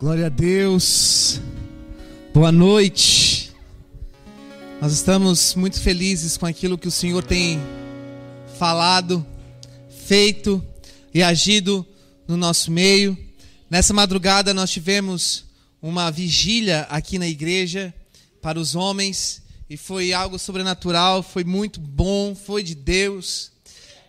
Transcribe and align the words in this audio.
Glória 0.00 0.28
a 0.28 0.30
Deus. 0.30 1.42
Boa 2.32 2.50
noite. 2.50 3.52
Nós 4.80 4.94
estamos 4.94 5.54
muito 5.54 5.78
felizes 5.78 6.38
com 6.38 6.46
aquilo 6.46 6.78
que 6.78 6.88
o 6.88 6.90
Senhor 6.90 7.22
tem 7.22 7.60
falado, 8.58 9.26
feito 10.06 10.64
e 11.12 11.22
agido 11.22 11.86
no 12.26 12.34
nosso 12.34 12.70
meio. 12.70 13.14
Nessa 13.68 13.92
madrugada 13.92 14.54
nós 14.54 14.70
tivemos 14.70 15.44
uma 15.82 16.10
vigília 16.10 16.86
aqui 16.88 17.18
na 17.18 17.28
igreja 17.28 17.92
para 18.40 18.58
os 18.58 18.74
homens 18.74 19.42
e 19.68 19.76
foi 19.76 20.14
algo 20.14 20.38
sobrenatural, 20.38 21.22
foi 21.22 21.44
muito 21.44 21.78
bom, 21.78 22.34
foi 22.34 22.62
de 22.62 22.74
Deus. 22.74 23.52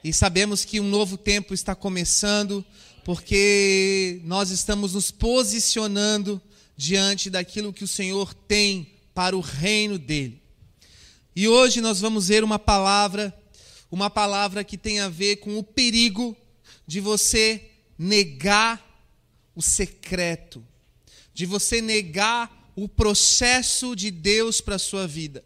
E 0.02 0.14
sabemos 0.14 0.64
que 0.64 0.80
um 0.80 0.88
novo 0.88 1.18
tempo 1.18 1.54
está 1.54 1.76
começando 1.76 2.64
porque 3.04 4.22
nós 4.24 4.52
estamos 4.52 4.94
nos 4.94 5.12
posicionando 5.12 6.42
diante 6.76 7.30
daquilo 7.30 7.74
que 7.74 7.84
o 7.84 7.88
Senhor 7.88 8.34
tem 8.34 8.92
para 9.14 9.36
o 9.36 9.42
reino 9.42 9.98
dele. 9.98 10.42
E 11.36 11.48
hoje 11.48 11.82
nós 11.82 12.02
vamos 12.02 12.28
ver 12.28 12.44
uma 12.44 12.60
palavra, 12.60 13.34
uma 13.90 14.10
palavra 14.10 14.64
que 14.64 14.78
tem 14.78 15.00
a 15.00 15.10
ver 15.10 15.38
com 15.38 15.58
o 15.58 15.64
perigo 15.64 16.36
de 16.86 17.00
você 17.00 17.70
negar 17.98 18.84
o 19.56 19.62
secreto, 19.62 20.66
de 21.34 21.46
você 21.46 21.82
negar 21.82 22.72
o 22.76 22.88
processo 22.88 23.96
de 23.96 24.12
Deus 24.12 24.60
para 24.60 24.76
a 24.76 24.80
sua 24.80 25.08
vida. 25.08 25.44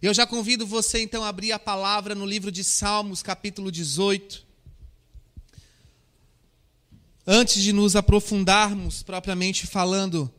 Eu 0.00 0.12
já 0.14 0.26
convido 0.26 0.66
você 0.66 1.00
então 1.00 1.24
a 1.24 1.28
abrir 1.28 1.52
a 1.52 1.58
palavra 1.58 2.14
no 2.14 2.26
livro 2.26 2.52
de 2.52 2.62
Salmos, 2.62 3.22
capítulo 3.22 3.72
18. 3.72 4.45
Antes 7.28 7.60
de 7.60 7.72
nos 7.72 7.96
aprofundarmos 7.96 9.02
propriamente 9.02 9.66
falando 9.66 10.32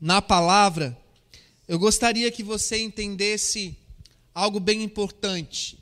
na 0.00 0.22
palavra, 0.22 0.96
eu 1.68 1.78
gostaria 1.78 2.32
que 2.32 2.42
você 2.42 2.80
entendesse 2.80 3.76
algo 4.34 4.58
bem 4.58 4.82
importante. 4.82 5.78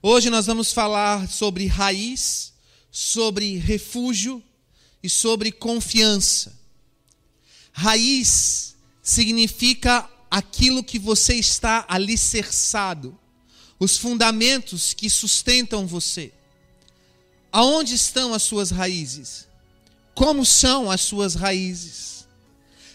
Hoje 0.00 0.30
nós 0.30 0.46
vamos 0.46 0.72
falar 0.72 1.28
sobre 1.28 1.66
raiz, 1.66 2.52
sobre 2.88 3.56
refúgio 3.56 4.40
e 5.02 5.10
sobre 5.10 5.50
confiança. 5.50 6.56
Raiz 7.72 8.76
significa 9.02 10.08
aquilo 10.30 10.84
que 10.84 11.00
você 11.00 11.34
está 11.34 11.84
alicerçado, 11.88 13.18
os 13.76 13.98
fundamentos 13.98 14.94
que 14.94 15.10
sustentam 15.10 15.84
você. 15.84 16.32
Aonde 17.52 17.94
estão 17.94 18.32
as 18.32 18.42
suas 18.42 18.70
raízes? 18.70 19.48
Como 20.14 20.44
são 20.44 20.90
as 20.90 21.00
suas 21.00 21.34
raízes? 21.34 22.26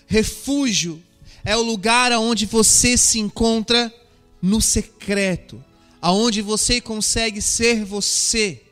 Refúgio 0.08 1.04
é 1.44 1.56
o 1.56 1.62
lugar 1.62 2.12
onde 2.14 2.46
você 2.46 2.98
se 2.98 3.20
encontra 3.20 3.94
no 4.42 4.62
secreto, 4.62 5.64
aonde 6.02 6.42
você 6.42 6.80
consegue 6.80 7.42
ser 7.42 7.84
você, 7.84 8.64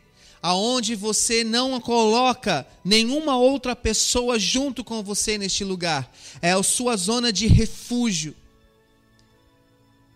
aonde 0.41 0.95
você 0.95 1.43
não 1.43 1.79
coloca 1.81 2.65
nenhuma 2.83 3.35
outra 3.35 3.75
pessoa 3.75 4.39
junto 4.39 4.83
com 4.83 5.03
você 5.03 5.37
neste 5.37 5.63
lugar. 5.63 6.11
É 6.41 6.51
a 6.51 6.63
sua 6.63 6.95
zona 6.95 7.33
de 7.33 7.47
refúgio. 7.47 8.35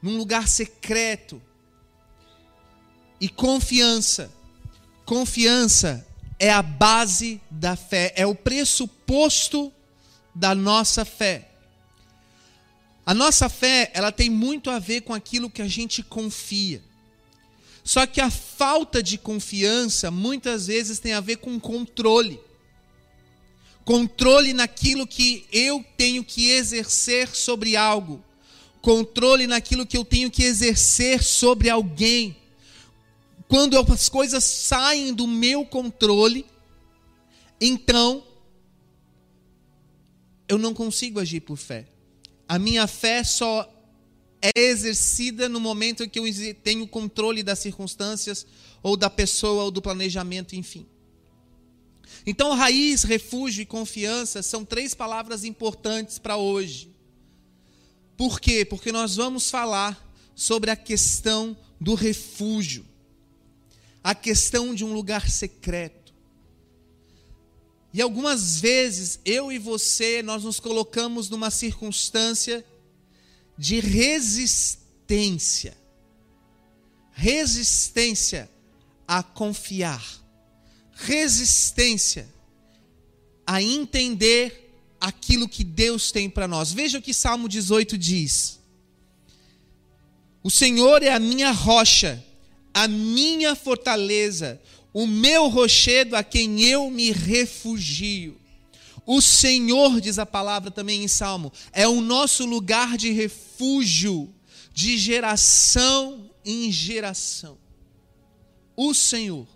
Num 0.02 0.16
lugar 0.16 0.48
secreto. 0.48 1.42
E 3.20 3.28
confiança 3.28 4.32
Confiança 5.08 6.06
é 6.38 6.52
a 6.52 6.62
base 6.62 7.40
da 7.50 7.78
fé, 7.78 8.12
é 8.18 8.28
o 8.28 8.36
pressuposto 8.36 9.72
da 10.36 10.54
nossa 10.54 11.06
fé. 11.06 11.48
A 13.06 13.14
nossa 13.14 13.48
fé, 13.48 13.90
ela 13.94 14.12
tem 14.12 14.30
muito 14.30 14.70
a 14.70 14.80
ver 14.80 15.00
com 15.04 15.14
aquilo 15.14 15.50
que 15.50 15.62
a 15.62 15.68
gente 15.68 16.04
confia. 16.04 16.84
Só 17.86 18.06
que 18.06 18.20
a 18.20 18.30
falta 18.30 19.02
de 19.02 19.18
confiança 19.18 20.12
muitas 20.12 20.68
vezes 20.68 21.00
tem 21.00 21.14
a 21.14 21.22
ver 21.22 21.38
com 21.38 21.58
controle. 21.58 22.38
Controle 23.86 24.52
naquilo 24.52 25.08
que 25.08 25.46
eu 25.54 25.86
tenho 25.96 26.22
que 26.22 26.52
exercer 26.52 27.34
sobre 27.34 27.78
algo. 27.78 28.22
Controle 28.82 29.48
naquilo 29.48 29.86
que 29.86 29.98
eu 29.98 30.04
tenho 30.04 30.30
que 30.30 30.44
exercer 30.44 31.24
sobre 31.24 31.70
alguém 31.70 32.36
quando 33.48 33.78
as 33.80 34.10
coisas 34.10 34.44
saem 34.44 35.14
do 35.14 35.26
meu 35.26 35.66
controle, 35.66 36.46
então 37.60 38.24
eu 40.48 40.58
não 40.58 40.74
consigo 40.74 41.20
agir 41.20 41.42
por 41.42 41.58
fé. 41.58 41.88
A 42.48 42.60
minha 42.60 42.86
fé 42.88 43.24
só 43.24 43.74
é 44.42 44.52
exercida 44.60 45.48
no 45.48 45.60
momento 45.60 46.04
em 46.04 46.10
que 46.10 46.20
eu 46.20 46.26
tenho 46.62 46.88
controle 46.88 47.42
das 47.42 47.60
circunstâncias, 47.60 48.46
ou 48.84 48.96
da 48.96 49.10
pessoa, 49.10 49.64
ou 49.64 49.72
do 49.72 49.82
planejamento, 49.82 50.56
enfim. 50.56 50.86
Então, 52.26 52.54
raiz, 52.54 53.04
refúgio 53.04 53.62
e 53.62 53.66
confiança 53.66 54.44
são 54.44 54.64
três 54.64 54.94
palavras 54.94 55.44
importantes 55.44 56.20
para 56.20 56.38
hoje. 56.38 56.92
Por 58.16 58.40
quê? 58.40 58.66
Porque 58.66 58.92
nós 58.92 59.16
vamos 59.16 59.50
falar 59.50 60.06
sobre 60.36 60.70
a 60.70 60.76
questão 60.76 61.58
do 61.80 61.96
refúgio 61.96 62.86
a 64.08 64.16
questão 64.16 64.74
de 64.74 64.86
um 64.86 64.94
lugar 64.94 65.30
secreto. 65.30 66.14
E 67.94 68.02
algumas 68.02 68.58
vezes 68.58 69.20
eu 69.26 69.52
e 69.52 69.60
você 69.60 70.24
nós 70.24 70.46
nos 70.46 70.62
colocamos 70.62 71.30
numa 71.30 71.52
circunstância 71.52 72.66
de 73.58 73.82
resistência. 73.82 75.78
Resistência 77.12 78.50
a 79.06 79.22
confiar. 79.22 80.02
Resistência 80.94 82.34
a 83.46 83.62
entender 83.62 84.74
aquilo 85.02 85.50
que 85.50 85.66
Deus 85.66 86.14
tem 86.14 86.30
para 86.30 86.48
nós. 86.48 86.72
Veja 86.72 86.98
o 86.98 87.02
que 87.02 87.14
Salmo 87.14 87.50
18 87.50 87.98
diz: 87.98 88.58
O 90.42 90.50
Senhor 90.50 91.04
é 91.04 91.12
a 91.12 91.20
minha 91.20 91.52
rocha 91.52 92.24
a 92.78 92.88
minha 92.88 93.56
fortaleza, 93.56 94.62
o 94.94 95.08
meu 95.08 95.48
rochedo 95.48 96.16
a 96.16 96.24
quem 96.24 96.62
eu 96.62 96.92
me 96.92 97.12
refugio. 97.12 98.40
O 99.04 99.20
Senhor, 99.20 100.00
diz 100.00 100.20
a 100.20 100.28
palavra 100.28 100.70
também 100.70 101.04
em 101.04 101.08
Salmo, 101.08 101.52
é 101.74 101.88
o 101.88 102.02
nosso 102.02 102.46
lugar 102.46 102.96
de 102.96 103.12
refúgio, 103.12 104.32
de 104.72 104.96
geração 104.96 106.30
em 106.46 106.72
geração. 106.72 107.58
O 108.76 108.94
Senhor. 108.94 109.48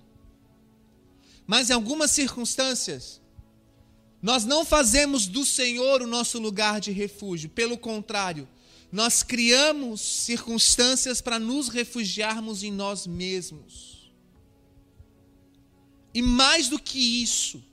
Mas 1.45 1.69
em 1.69 1.73
algumas 1.73 2.09
circunstâncias, 2.09 3.21
nós 4.19 4.45
não 4.45 4.65
fazemos 4.65 5.27
do 5.27 5.45
Senhor 5.45 6.01
o 6.01 6.07
nosso 6.07 6.39
lugar 6.39 6.81
de 6.81 6.91
refúgio, 6.91 7.51
pelo 7.51 7.77
contrário, 7.77 8.49
nós 8.91 9.23
criamos 9.23 10.01
circunstâncias 10.01 11.21
para 11.21 11.39
nos 11.39 11.69
refugiarmos 11.69 12.61
em 12.61 12.71
nós 12.71 13.07
mesmos. 13.07 14.11
E 16.13 16.21
mais 16.21 16.67
do 16.67 16.77
que 16.77 16.99
isso, 16.99 17.63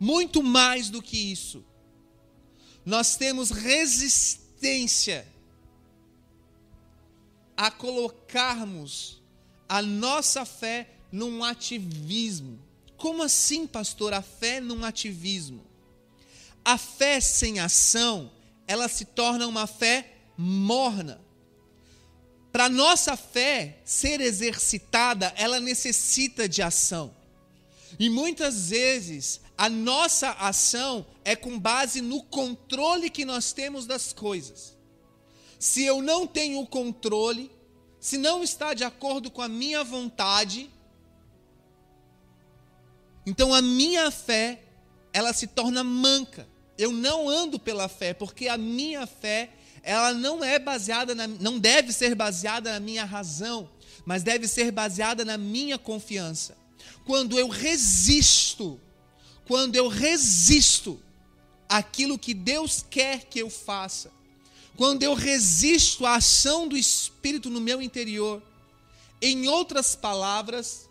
muito 0.00 0.42
mais 0.42 0.88
do 0.88 1.02
que 1.02 1.18
isso, 1.18 1.62
nós 2.86 3.16
temos 3.16 3.50
resistência 3.50 5.26
a 7.54 7.70
colocarmos 7.70 9.22
a 9.68 9.82
nossa 9.82 10.44
fé 10.46 10.90
num 11.12 11.44
ativismo. 11.44 12.58
Como 12.96 13.22
assim, 13.22 13.66
pastor? 13.66 14.14
A 14.14 14.22
fé 14.22 14.58
num 14.60 14.84
ativismo? 14.84 15.66
A 16.64 16.78
fé 16.78 17.20
sem 17.20 17.60
ação, 17.60 18.32
ela 18.66 18.88
se 18.88 19.04
torna 19.04 19.46
uma 19.46 19.66
fé 19.66 20.21
morna. 20.36 21.20
Para 22.50 22.68
nossa 22.68 23.16
fé 23.16 23.78
ser 23.84 24.20
exercitada, 24.20 25.32
ela 25.36 25.58
necessita 25.58 26.48
de 26.48 26.60
ação. 26.60 27.14
E 27.98 28.10
muitas 28.10 28.70
vezes 28.70 29.40
a 29.56 29.68
nossa 29.68 30.30
ação 30.32 31.06
é 31.24 31.36
com 31.36 31.58
base 31.58 32.00
no 32.00 32.22
controle 32.24 33.08
que 33.08 33.24
nós 33.24 33.52
temos 33.52 33.86
das 33.86 34.12
coisas. 34.12 34.76
Se 35.58 35.84
eu 35.84 36.02
não 36.02 36.26
tenho 36.26 36.60
o 36.60 36.66
controle, 36.66 37.50
se 38.00 38.18
não 38.18 38.42
está 38.42 38.74
de 38.74 38.84
acordo 38.84 39.30
com 39.30 39.40
a 39.40 39.48
minha 39.48 39.84
vontade, 39.84 40.68
então 43.24 43.54
a 43.54 43.62
minha 43.62 44.10
fé, 44.10 44.60
ela 45.12 45.32
se 45.32 45.46
torna 45.46 45.84
manca. 45.84 46.48
Eu 46.76 46.90
não 46.90 47.28
ando 47.28 47.58
pela 47.58 47.88
fé, 47.88 48.12
porque 48.12 48.48
a 48.48 48.58
minha 48.58 49.06
fé 49.06 49.50
ela 49.82 50.14
não 50.14 50.44
é 50.44 50.58
baseada 50.58 51.14
na, 51.14 51.26
não 51.26 51.58
deve 51.58 51.92
ser 51.92 52.14
baseada 52.14 52.72
na 52.72 52.80
minha 52.80 53.04
razão, 53.04 53.68
mas 54.04 54.22
deve 54.22 54.46
ser 54.46 54.70
baseada 54.70 55.24
na 55.24 55.36
minha 55.36 55.78
confiança. 55.78 56.56
Quando 57.04 57.38
eu 57.38 57.48
resisto, 57.48 58.80
quando 59.46 59.74
eu 59.74 59.88
resisto 59.88 61.00
aquilo 61.68 62.18
que 62.18 62.32
Deus 62.32 62.84
quer 62.88 63.24
que 63.24 63.40
eu 63.40 63.50
faça, 63.50 64.12
quando 64.76 65.02
eu 65.02 65.14
resisto 65.14 66.06
à 66.06 66.16
ação 66.16 66.68
do 66.68 66.76
Espírito 66.76 67.50
no 67.50 67.60
meu 67.60 67.82
interior, 67.82 68.42
em 69.20 69.48
outras 69.48 69.94
palavras, 69.94 70.88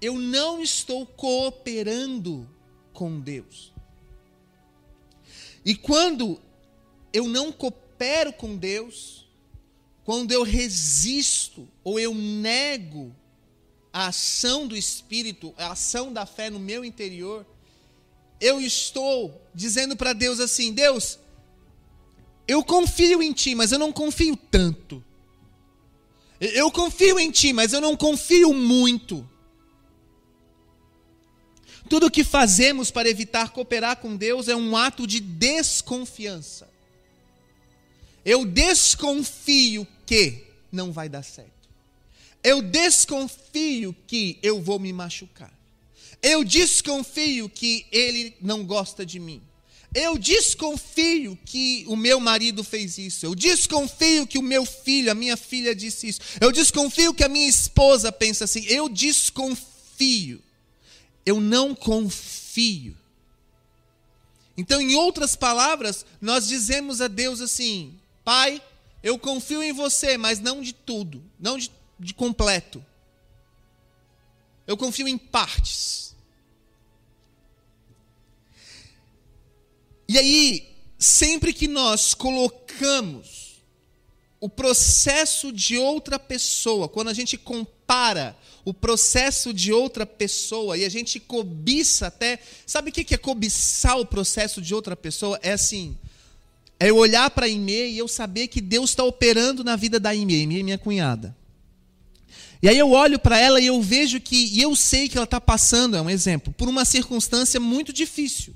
eu 0.00 0.18
não 0.18 0.60
estou 0.60 1.06
cooperando 1.06 2.48
com 2.92 3.20
Deus. 3.20 3.72
E 5.64 5.76
quando 5.76 6.40
eu 7.12 7.28
não 7.28 7.52
coopero 7.52 8.32
com 8.32 8.56
Deus, 8.56 9.26
quando 10.04 10.32
eu 10.32 10.42
resisto 10.42 11.68
ou 11.84 11.98
eu 11.98 12.14
nego 12.14 13.14
a 13.92 14.06
ação 14.06 14.66
do 14.66 14.76
Espírito, 14.76 15.54
a 15.56 15.72
ação 15.72 16.12
da 16.12 16.24
fé 16.24 16.48
no 16.48 16.58
meu 16.58 16.84
interior, 16.84 17.46
eu 18.40 18.60
estou 18.60 19.40
dizendo 19.54 19.96
para 19.96 20.12
Deus 20.12 20.40
assim: 20.40 20.72
Deus, 20.72 21.18
eu 22.48 22.64
confio 22.64 23.22
em 23.22 23.32
Ti, 23.32 23.54
mas 23.54 23.70
eu 23.70 23.78
não 23.78 23.92
confio 23.92 24.36
tanto. 24.36 25.04
Eu 26.40 26.72
confio 26.72 27.20
em 27.20 27.30
Ti, 27.30 27.52
mas 27.52 27.72
eu 27.72 27.80
não 27.80 27.96
confio 27.96 28.52
muito. 28.52 29.28
Tudo 31.88 32.06
o 32.06 32.10
que 32.10 32.24
fazemos 32.24 32.90
para 32.90 33.08
evitar 33.08 33.50
cooperar 33.50 33.98
com 33.98 34.16
Deus 34.16 34.48
é 34.48 34.56
um 34.56 34.76
ato 34.76 35.06
de 35.06 35.20
desconfiança. 35.20 36.71
Eu 38.24 38.44
desconfio 38.44 39.86
que 40.06 40.44
não 40.70 40.92
vai 40.92 41.08
dar 41.08 41.22
certo. 41.22 41.50
Eu 42.42 42.60
desconfio 42.60 43.94
que 44.06 44.38
eu 44.42 44.60
vou 44.60 44.78
me 44.78 44.92
machucar. 44.92 45.52
Eu 46.22 46.44
desconfio 46.44 47.48
que 47.48 47.86
ele 47.90 48.34
não 48.40 48.64
gosta 48.64 49.04
de 49.04 49.18
mim. 49.18 49.42
Eu 49.94 50.16
desconfio 50.16 51.38
que 51.44 51.84
o 51.86 51.96
meu 51.96 52.18
marido 52.18 52.64
fez 52.64 52.96
isso. 52.96 53.26
Eu 53.26 53.34
desconfio 53.34 54.26
que 54.26 54.38
o 54.38 54.42
meu 54.42 54.64
filho, 54.64 55.10
a 55.10 55.14
minha 55.14 55.36
filha 55.36 55.74
disse 55.74 56.08
isso. 56.08 56.20
Eu 56.40 56.50
desconfio 56.50 57.12
que 57.12 57.22
a 57.22 57.28
minha 57.28 57.48
esposa 57.48 58.10
pensa 58.10 58.44
assim. 58.44 58.64
Eu 58.66 58.88
desconfio. 58.88 60.42
Eu 61.26 61.40
não 61.40 61.74
confio. 61.74 62.96
Então, 64.56 64.80
em 64.80 64.94
outras 64.94 65.36
palavras, 65.36 66.06
nós 66.20 66.48
dizemos 66.48 67.00
a 67.00 67.08
Deus 67.08 67.40
assim: 67.40 67.94
Pai, 68.24 68.62
eu 69.02 69.18
confio 69.18 69.62
em 69.62 69.72
você, 69.72 70.16
mas 70.16 70.38
não 70.38 70.60
de 70.60 70.72
tudo, 70.72 71.22
não 71.38 71.58
de 71.58 71.70
de 72.02 72.12
completo. 72.12 72.84
Eu 74.66 74.76
confio 74.76 75.06
em 75.06 75.16
partes. 75.16 76.14
E 80.08 80.18
aí, 80.18 80.68
sempre 80.98 81.52
que 81.52 81.68
nós 81.68 82.12
colocamos 82.12 83.62
o 84.40 84.48
processo 84.48 85.52
de 85.52 85.78
outra 85.78 86.18
pessoa, 86.18 86.88
quando 86.88 87.08
a 87.08 87.14
gente 87.14 87.38
compara 87.38 88.36
o 88.64 88.74
processo 88.74 89.54
de 89.54 89.72
outra 89.72 90.04
pessoa 90.04 90.76
e 90.76 90.84
a 90.84 90.88
gente 90.88 91.20
cobiça 91.20 92.08
até. 92.08 92.40
Sabe 92.66 92.90
o 92.90 92.92
que 92.92 93.14
é 93.14 93.18
cobiçar 93.18 93.98
o 93.98 94.06
processo 94.06 94.60
de 94.60 94.74
outra 94.74 94.96
pessoa? 94.96 95.38
É 95.42 95.52
assim. 95.52 95.96
É 96.82 96.90
eu 96.90 96.96
olhar 96.96 97.30
para 97.30 97.46
a 97.46 97.48
Imê 97.48 97.90
e 97.90 97.98
eu 97.98 98.08
saber 98.08 98.48
que 98.48 98.60
Deus 98.60 98.90
está 98.90 99.04
operando 99.04 99.62
na 99.62 99.76
vida 99.76 100.00
da 100.00 100.12
Imê, 100.12 100.44
minha 100.48 100.76
cunhada. 100.76 101.32
E 102.60 102.68
aí 102.68 102.76
eu 102.76 102.90
olho 102.90 103.20
para 103.20 103.38
ela 103.38 103.60
e 103.60 103.66
eu 103.66 103.80
vejo 103.80 104.20
que, 104.20 104.46
e 104.52 104.60
eu 104.60 104.74
sei 104.74 105.08
que 105.08 105.16
ela 105.16 105.22
está 105.22 105.40
passando, 105.40 105.96
é 105.96 106.02
um 106.02 106.10
exemplo, 106.10 106.52
por 106.52 106.68
uma 106.68 106.84
circunstância 106.84 107.60
muito 107.60 107.92
difícil. 107.92 108.52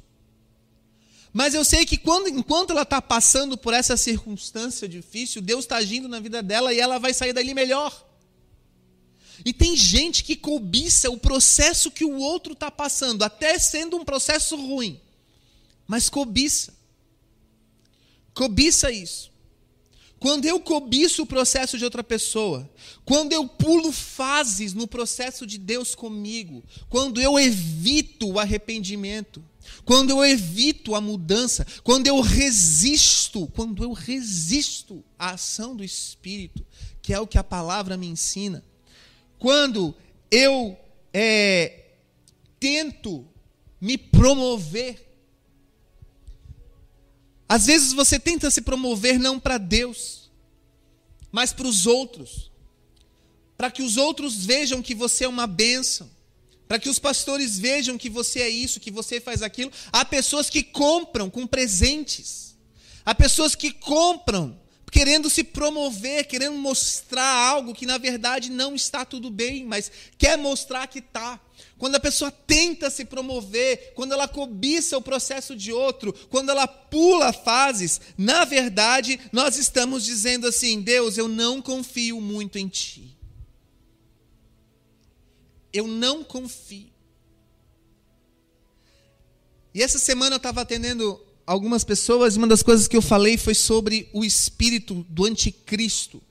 Mas 1.33 1.55
eu 1.55 1.65
sei 1.65 1.87
que 1.87 1.97
quando, 1.97 2.29
enquanto 2.29 2.73
ela 2.73 2.83
está 2.83 3.01
passando 3.01 3.57
por 3.57 3.73
essa 3.73 3.97
circunstância 3.97 4.89
difícil, 4.89 5.41
Deus 5.41 5.65
está 5.65 5.77
agindo 5.77 6.09
na 6.09 6.19
vida 6.19 6.43
dela 6.43 6.75
e 6.75 6.81
ela 6.81 6.99
vai 6.99 7.15
sair 7.15 7.33
dali 7.33 7.55
melhor. 7.55 8.05
E 9.45 9.53
tem 9.53 9.77
gente 9.77 10.25
que 10.25 10.35
cobiça 10.35 11.09
o 11.11 11.17
processo 11.17 11.93
que 11.93 12.05
o 12.05 12.17
outro 12.17 12.55
está 12.55 12.73
passando, 12.73 13.23
até 13.23 13.57
sendo 13.57 13.97
um 13.97 14.05
processo 14.05 14.57
ruim, 14.57 15.01
mas 15.87 16.09
cobiça. 16.09 16.76
Cobiça 18.37 18.93
isso. 18.93 19.33
Quando 20.21 20.45
eu 20.45 20.61
cobiço 20.61 21.23
o 21.23 21.27
processo 21.27 21.79
de 21.79 21.85
outra 21.85 22.05
pessoa, 22.05 22.69
quando 23.03 23.33
eu 23.33 23.49
pulo 23.49 23.91
fases 23.91 24.75
no 24.75 24.87
processo 24.87 25.47
de 25.47 25.57
Deus 25.57 25.95
comigo, 25.95 26.63
quando 26.91 27.19
eu 27.21 27.39
evito 27.39 28.31
o 28.31 28.39
arrependimento, 28.39 29.43
quando 29.87 30.11
eu 30.11 30.23
evito 30.23 30.95
a 30.95 31.01
mudança, 31.01 31.67
quando 31.83 32.09
eu 32.09 32.21
resisto, 32.21 33.47
quando 33.55 33.83
eu 33.83 33.93
resisto 33.93 35.03
à 35.19 35.31
ação 35.31 35.75
do 35.75 35.83
Espírito, 35.83 36.65
que 37.01 37.15
é 37.15 37.21
o 37.21 37.27
que 37.27 37.39
a 37.39 37.45
palavra 37.45 37.97
me 37.97 38.07
ensina, 38.07 38.63
quando 39.39 39.95
eu 40.31 40.79
é, 41.13 41.85
tento 42.61 43.27
me 43.81 43.97
promover, 43.97 45.06
às 47.49 47.67
vezes 47.67 47.93
você 47.93 48.19
tenta 48.19 48.51
se 48.51 48.61
promover 48.61 49.19
não 49.19 49.39
para 49.39 49.59
Deus, 49.59 50.31
mas 51.31 51.53
para 51.53 51.67
os 51.67 51.87
outros. 51.87 52.51
Para 53.57 53.71
que 53.71 53.83
os 53.83 53.97
outros 53.97 54.45
vejam 54.45 54.83
que 54.83 54.95
você 54.95 55.25
é 55.25 55.29
uma 55.29 55.47
bênção. 55.47 56.11
Para 56.69 56.79
que 56.79 56.89
os 56.89 56.99
pastores 56.99 57.59
vejam 57.59 57.97
que 57.97 58.11
você 58.11 58.41
é 58.41 58.49
isso, 58.49 58.81
que 58.81 58.91
você 58.91 59.21
faz 59.21 59.43
aquilo. 59.43 59.71
Há 59.93 60.05
pessoas 60.05 60.51
que 60.51 60.63
compram 60.63 61.31
com 61.31 61.47
presentes. 61.47 62.57
Há 63.05 63.15
pessoas 63.15 63.55
que 63.55 63.71
compram 63.71 64.59
querendo 64.91 65.29
se 65.29 65.45
promover, 65.45 66.27
querendo 66.27 66.57
mostrar 66.57 67.31
algo 67.49 67.75
que 67.75 67.87
na 67.87 67.99
verdade 67.99 68.51
não 68.51 68.75
está 68.75 69.05
tudo 69.05 69.31
bem, 69.31 69.65
mas 69.65 69.93
quer 70.17 70.37
mostrar 70.39 70.87
que 70.87 71.01
está. 71.01 71.41
Quando 71.79 71.97
a 71.97 72.01
pessoa 72.01 72.31
tenta 72.31 72.89
se 72.89 73.05
promover, 73.05 73.93
quando 73.95 74.13
ela 74.13 74.27
cobiça 74.27 74.97
o 74.97 75.03
processo 75.03 75.55
de 75.55 75.73
outro, 75.73 76.13
quando 76.31 76.49
ela 76.49 76.67
pula 76.67 77.33
fases, 77.33 78.01
na 78.17 78.45
verdade, 78.47 79.21
nós 79.31 79.59
estamos 79.59 80.03
dizendo 80.05 80.47
assim: 80.47 80.81
Deus, 80.81 81.19
eu 81.19 81.29
não 81.29 81.61
confio 81.61 82.19
muito 82.21 82.59
em 82.59 82.67
Ti. 82.67 83.15
Eu 85.71 85.87
não 85.87 86.25
confio. 86.25 86.91
E 89.75 89.83
essa 89.83 89.99
semana 89.99 90.37
eu 90.37 90.39
estava 90.39 90.63
atendendo 90.63 91.21
algumas 91.47 91.85
pessoas, 91.85 92.35
e 92.35 92.39
uma 92.39 92.47
das 92.47 92.63
coisas 92.63 92.89
que 92.89 92.97
eu 92.97 93.03
falei 93.03 93.37
foi 93.37 93.55
sobre 93.55 94.09
o 94.15 94.25
espírito 94.25 95.05
do 95.11 95.27
anticristo, 95.27 96.23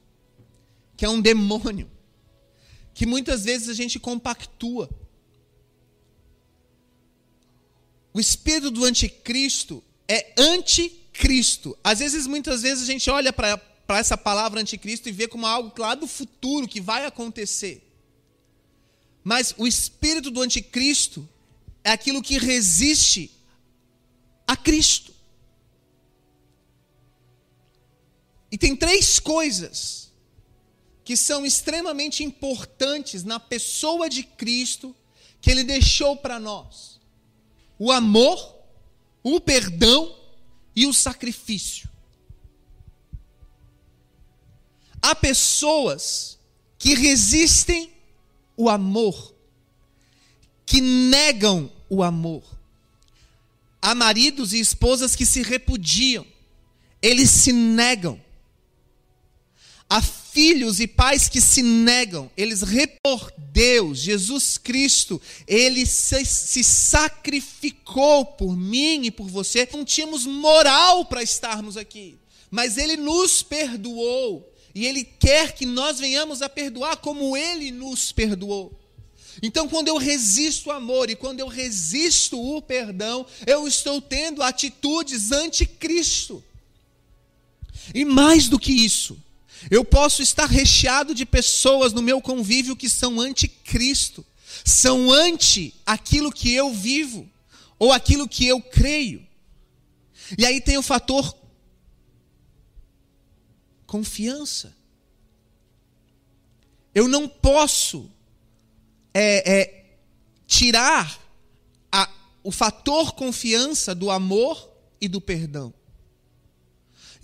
que 0.97 1.05
é 1.05 1.09
um 1.09 1.21
demônio, 1.21 1.87
que 2.95 3.05
muitas 3.05 3.45
vezes 3.45 3.69
a 3.69 3.73
gente 3.73 3.99
compactua. 3.99 4.89
O 8.15 8.19
espírito 8.21 8.71
do 8.71 8.85
anticristo 8.85 9.83
é 10.07 10.33
anticristo. 10.37 11.77
Às 11.83 11.99
vezes, 11.99 12.25
muitas 12.25 12.61
vezes, 12.61 12.85
a 12.85 12.85
gente 12.85 13.09
olha 13.09 13.33
para 13.33 13.59
essa 13.89 14.17
palavra 14.17 14.61
anticristo 14.61 15.09
e 15.09 15.11
vê 15.11 15.27
como 15.27 15.45
algo 15.45 15.73
lá 15.77 15.95
do 15.95 16.07
futuro 16.07 16.65
que 16.65 16.79
vai 16.79 17.05
acontecer. 17.05 17.85
Mas 19.21 19.53
o 19.57 19.67
espírito 19.67 20.31
do 20.31 20.41
anticristo 20.41 21.27
é 21.83 21.91
aquilo 21.91 22.21
que 22.21 22.37
resiste 22.37 23.29
a 24.47 24.55
Cristo. 24.55 25.13
E 28.49 28.57
tem 28.57 28.77
três 28.77 29.19
coisas 29.19 30.09
que 31.03 31.17
são 31.17 31.45
extremamente 31.45 32.23
importantes 32.23 33.25
na 33.25 33.41
pessoa 33.41 34.07
de 34.07 34.23
Cristo 34.23 34.95
que 35.41 35.51
ele 35.51 35.65
deixou 35.65 36.15
para 36.15 36.39
nós 36.39 36.94
o 37.77 37.91
amor, 37.91 38.55
o 39.23 39.39
perdão 39.39 40.15
e 40.75 40.85
o 40.85 40.93
sacrifício. 40.93 41.89
Há 45.01 45.13
pessoas 45.13 46.39
que 46.77 46.95
resistem 46.95 47.91
o 48.57 48.69
amor, 48.69 49.33
que 50.65 50.81
negam 50.81 51.71
o 51.89 52.01
amor. 52.03 52.43
Há 53.81 53.93
maridos 53.93 54.53
e 54.53 54.59
esposas 54.59 55.15
que 55.15 55.25
se 55.25 55.43
repudiam, 55.43 56.25
eles 57.01 57.29
se 57.29 57.53
negam. 57.53 58.19
Há 59.87 60.01
filhos 60.35 60.81
e 60.81 60.87
pais 60.87 61.29
que 61.29 61.39
se 61.39 61.63
negam, 61.63 62.29
eles 62.35 62.61
repor 62.61 63.31
Deus, 63.37 63.99
Jesus 63.99 64.57
Cristo, 64.57 65.21
ele 65.47 65.85
se, 65.85 66.25
se 66.25 66.61
sacrificou 66.61 68.25
por 68.25 68.57
mim 68.57 69.05
e 69.05 69.11
por 69.11 69.29
você. 69.29 69.65
Não 69.71 69.85
tínhamos 69.85 70.25
moral 70.25 71.05
para 71.05 71.23
estarmos 71.23 71.77
aqui, 71.77 72.17
mas 72.51 72.77
ele 72.77 72.97
nos 72.97 73.41
perdoou 73.41 74.53
e 74.75 74.85
ele 74.85 75.05
quer 75.05 75.53
que 75.53 75.65
nós 75.65 75.99
venhamos 75.99 76.41
a 76.41 76.49
perdoar 76.49 76.97
como 76.97 77.37
ele 77.37 77.71
nos 77.71 78.11
perdoou. 78.11 78.77
Então, 79.41 79.69
quando 79.69 79.87
eu 79.87 79.95
resisto 79.95 80.67
o 80.67 80.73
amor 80.73 81.09
e 81.09 81.15
quando 81.15 81.39
eu 81.39 81.47
resisto 81.47 82.37
o 82.37 82.61
perdão, 82.61 83.25
eu 83.47 83.65
estou 83.65 84.01
tendo 84.01 84.43
atitudes 84.43 85.31
anticristo. 85.31 86.43
E 87.93 88.03
mais 88.03 88.49
do 88.49 88.59
que 88.59 88.73
isso, 88.73 89.17
eu 89.69 89.83
posso 89.83 90.21
estar 90.21 90.45
recheado 90.45 91.13
de 91.13 91.25
pessoas 91.25 91.93
no 91.93 92.01
meu 92.01 92.21
convívio 92.21 92.75
que 92.75 92.89
são 92.89 93.19
anticristo, 93.19 94.25
são 94.63 95.11
anti 95.11 95.73
aquilo 95.85 96.31
que 96.31 96.53
eu 96.53 96.73
vivo 96.73 97.29
ou 97.77 97.91
aquilo 97.91 98.27
que 98.27 98.45
eu 98.45 98.61
creio. 98.61 99.25
E 100.37 100.45
aí 100.45 100.61
tem 100.61 100.77
o 100.77 100.83
fator 100.83 101.35
confiança. 103.85 104.75
Eu 106.93 107.07
não 107.07 107.27
posso 107.27 108.09
é, 109.13 109.59
é, 109.59 109.85
tirar 110.47 111.19
a, 111.91 112.09
o 112.43 112.51
fator 112.51 113.13
confiança 113.13 113.93
do 113.93 114.09
amor 114.09 114.69
e 114.99 115.07
do 115.07 115.19
perdão. 115.19 115.73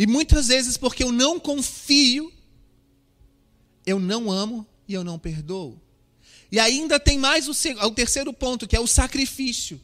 E 0.01 0.07
muitas 0.07 0.47
vezes, 0.47 0.77
porque 0.77 1.03
eu 1.03 1.11
não 1.11 1.39
confio, 1.39 2.33
eu 3.85 3.99
não 3.99 4.31
amo 4.31 4.65
e 4.87 4.95
eu 4.95 5.03
não 5.03 5.19
perdoo. 5.19 5.79
E 6.51 6.59
ainda 6.59 6.99
tem 6.99 7.19
mais 7.19 7.47
o, 7.47 7.51
o 7.85 7.91
terceiro 7.91 8.33
ponto, 8.33 8.67
que 8.67 8.75
é 8.75 8.79
o 8.79 8.87
sacrifício. 8.87 9.79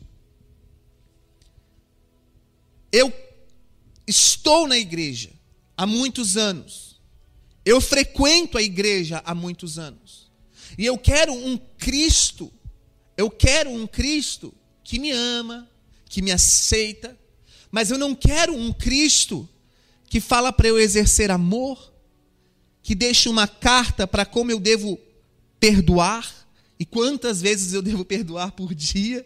Eu 2.92 3.14
estou 4.08 4.68
na 4.68 4.76
igreja 4.76 5.30
há 5.78 5.86
muitos 5.86 6.36
anos. 6.36 7.00
Eu 7.64 7.80
frequento 7.80 8.58
a 8.58 8.64
igreja 8.64 9.22
há 9.24 9.36
muitos 9.36 9.78
anos. 9.78 10.32
E 10.80 10.84
eu 10.84 10.98
quero 10.98 11.32
um 11.32 11.60
Cristo, 11.78 12.52
eu 13.16 13.30
quero 13.30 13.70
um 13.70 13.86
Cristo 13.86 14.52
que 14.84 14.98
me 14.98 15.12
ama, 15.12 15.70
que 16.10 16.24
me 16.24 16.32
aceita, 16.32 17.16
mas 17.70 17.92
eu 17.92 18.00
não 18.00 18.16
quero 18.16 18.56
um 18.56 18.74
Cristo 18.74 19.48
que 20.10 20.20
fala 20.20 20.52
para 20.54 20.68
eu 20.68 20.80
exercer 20.80 21.30
amor, 21.30 21.94
que 22.82 22.96
deixa 22.96 23.30
uma 23.30 23.48
carta 23.48 24.08
para 24.08 24.26
como 24.26 24.52
eu 24.52 24.60
devo 24.60 24.98
perdoar 25.60 26.48
e 26.80 26.86
quantas 26.86 27.42
vezes 27.42 27.74
eu 27.74 27.82
devo 27.82 28.06
perdoar 28.06 28.52
por 28.52 28.74
dia. 28.74 29.26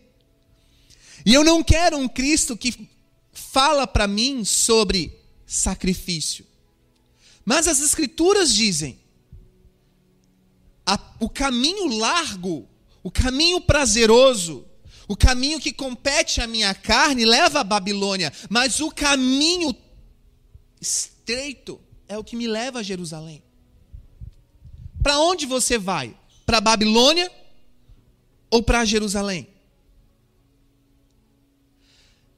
E 1.25 1.33
eu 1.33 1.43
não 1.43 1.63
quero 1.63 1.97
um 1.97 2.07
Cristo 2.07 2.57
que 2.57 2.89
fala 3.31 3.85
para 3.85 4.07
mim 4.07 4.43
sobre 4.43 5.17
sacrifício. 5.45 6.45
Mas 7.45 7.67
as 7.67 7.81
Escrituras 7.81 8.53
dizem 8.53 8.99
a, 10.85 10.99
o 11.19 11.29
caminho 11.29 11.97
largo, 11.97 12.67
o 13.03 13.11
caminho 13.11 13.61
prazeroso, 13.61 14.65
o 15.07 15.15
caminho 15.15 15.59
que 15.59 15.73
compete 15.73 16.41
à 16.41 16.47
minha 16.47 16.73
carne 16.73 17.25
leva 17.25 17.59
à 17.59 17.63
Babilônia, 17.63 18.31
mas 18.49 18.79
o 18.79 18.89
caminho 18.89 19.75
estreito 20.81 21.79
é 22.07 22.17
o 22.17 22.23
que 22.23 22.35
me 22.35 22.47
leva 22.47 22.79
a 22.79 22.83
Jerusalém. 22.83 23.43
Para 25.01 25.19
onde 25.19 25.45
você 25.45 25.77
vai? 25.77 26.17
Para 26.45 26.59
Babilônia 26.59 27.31
ou 28.49 28.61
para 28.61 28.83
Jerusalém? 28.83 29.47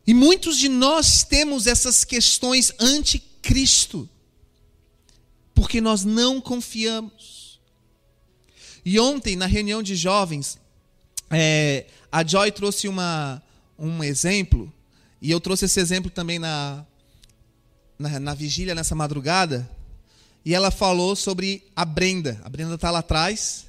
E 0.06 0.14
muitos 0.14 0.58
de 0.58 0.68
nós 0.68 1.24
temos 1.24 1.66
essas 1.66 2.04
questões 2.04 2.74
anticristo, 2.78 4.08
porque 5.56 5.80
nós 5.80 6.04
não 6.04 6.42
confiamos. 6.42 7.60
E 8.84 9.00
ontem, 9.00 9.38
na 9.38 9.46
reunião 9.46 9.82
de 9.82 9.96
jovens, 9.96 10.58
é, 11.30 11.88
a 12.12 12.24
Joy 12.26 12.52
trouxe 12.52 12.90
uma, 12.90 13.42
um 13.80 14.04
exemplo, 14.04 14.72
e 15.22 15.32
eu 15.32 15.40
trouxe 15.40 15.66
esse 15.66 15.80
exemplo 15.80 16.12
também 16.12 16.38
na, 16.38 16.86
na, 17.98 18.20
na 18.20 18.34
vigília, 18.34 18.76
nessa 18.76 18.96
madrugada, 18.96 19.70
e 20.46 20.54
ela 20.54 20.72
falou 20.72 21.16
sobre 21.16 21.64
a 21.76 21.86
Brenda. 21.86 22.40
A 22.44 22.50
Brenda 22.50 22.76
está 22.76 22.92
lá 22.92 23.00
atrás, 23.00 23.66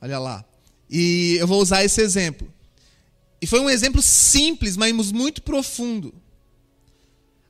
olha 0.00 0.18
lá. 0.18 0.44
E 0.88 1.36
eu 1.40 1.46
vou 1.46 1.60
usar 1.60 1.84
esse 1.84 2.00
exemplo. 2.00 2.52
E 3.40 3.46
foi 3.46 3.60
um 3.60 3.68
exemplo 3.68 4.00
simples, 4.00 4.76
mas 4.76 5.12
muito 5.12 5.42
profundo. 5.42 6.14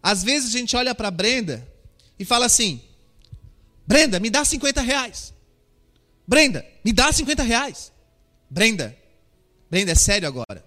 Às 0.03 0.23
vezes 0.23 0.55
a 0.55 0.59
gente 0.59 0.77
olha 0.77 0.95
para 0.95 1.09
a 1.09 1.11
Brenda 1.11 1.67
e 2.19 2.25
fala 2.25 2.47
assim: 2.47 2.81
Brenda, 3.87 4.19
me 4.19 4.31
dá 4.31 4.45
50 4.45 4.81
reais. 4.81 5.33
Brenda, 6.27 6.65
me 6.85 6.93
dá 6.93 7.13
50 7.13 7.43
reais. 7.43 7.93
Brenda, 8.49 8.97
Brenda, 9.71 9.93
é 9.93 9.95
sério 9.95 10.27
agora. 10.27 10.65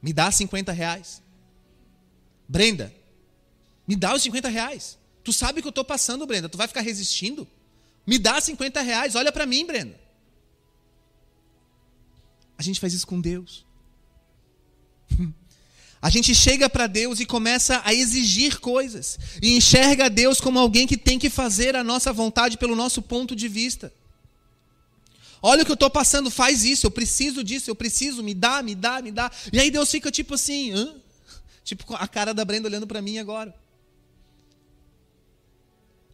Me 0.00 0.12
dá 0.12 0.30
50 0.30 0.72
reais. 0.72 1.22
Brenda, 2.48 2.92
me 3.86 3.96
dá 3.96 4.14
os 4.14 4.22
50 4.22 4.48
reais. 4.48 4.98
Tu 5.22 5.32
sabe 5.32 5.60
que 5.60 5.66
eu 5.66 5.70
estou 5.70 5.84
passando, 5.84 6.26
Brenda. 6.26 6.48
Tu 6.48 6.58
vai 6.58 6.68
ficar 6.68 6.80
resistindo? 6.80 7.46
Me 8.06 8.18
dá 8.18 8.40
50 8.40 8.80
reais. 8.80 9.14
Olha 9.14 9.32
para 9.32 9.46
mim, 9.46 9.66
Brenda. 9.66 9.98
A 12.58 12.62
gente 12.62 12.80
faz 12.80 12.94
isso 12.94 13.06
com 13.06 13.20
Deus. 13.20 13.64
A 16.00 16.10
gente 16.10 16.34
chega 16.34 16.70
para 16.70 16.86
Deus 16.86 17.20
e 17.20 17.26
começa 17.26 17.80
a 17.84 17.92
exigir 17.92 18.60
coisas. 18.60 19.18
E 19.42 19.56
enxerga 19.56 20.08
Deus 20.08 20.40
como 20.40 20.58
alguém 20.58 20.86
que 20.86 20.96
tem 20.96 21.18
que 21.18 21.28
fazer 21.28 21.74
a 21.74 21.82
nossa 21.82 22.12
vontade 22.12 22.58
pelo 22.58 22.76
nosso 22.76 23.02
ponto 23.02 23.34
de 23.34 23.48
vista. 23.48 23.92
Olha 25.42 25.62
o 25.62 25.64
que 25.64 25.72
eu 25.72 25.74
estou 25.74 25.90
passando, 25.90 26.30
faz 26.30 26.64
isso, 26.64 26.86
eu 26.86 26.90
preciso 26.90 27.42
disso, 27.42 27.70
eu 27.70 27.74
preciso, 27.74 28.22
me 28.22 28.34
dá, 28.34 28.62
me 28.62 28.74
dá, 28.74 29.02
me 29.02 29.10
dá. 29.10 29.30
E 29.52 29.58
aí 29.58 29.70
Deus 29.70 29.90
fica 29.90 30.10
tipo 30.10 30.34
assim, 30.34 30.72
Hã? 30.72 30.94
tipo 31.64 31.94
a 31.94 32.06
cara 32.06 32.32
da 32.32 32.44
Brenda 32.44 32.68
olhando 32.68 32.86
para 32.86 33.02
mim 33.02 33.18
agora. 33.18 33.54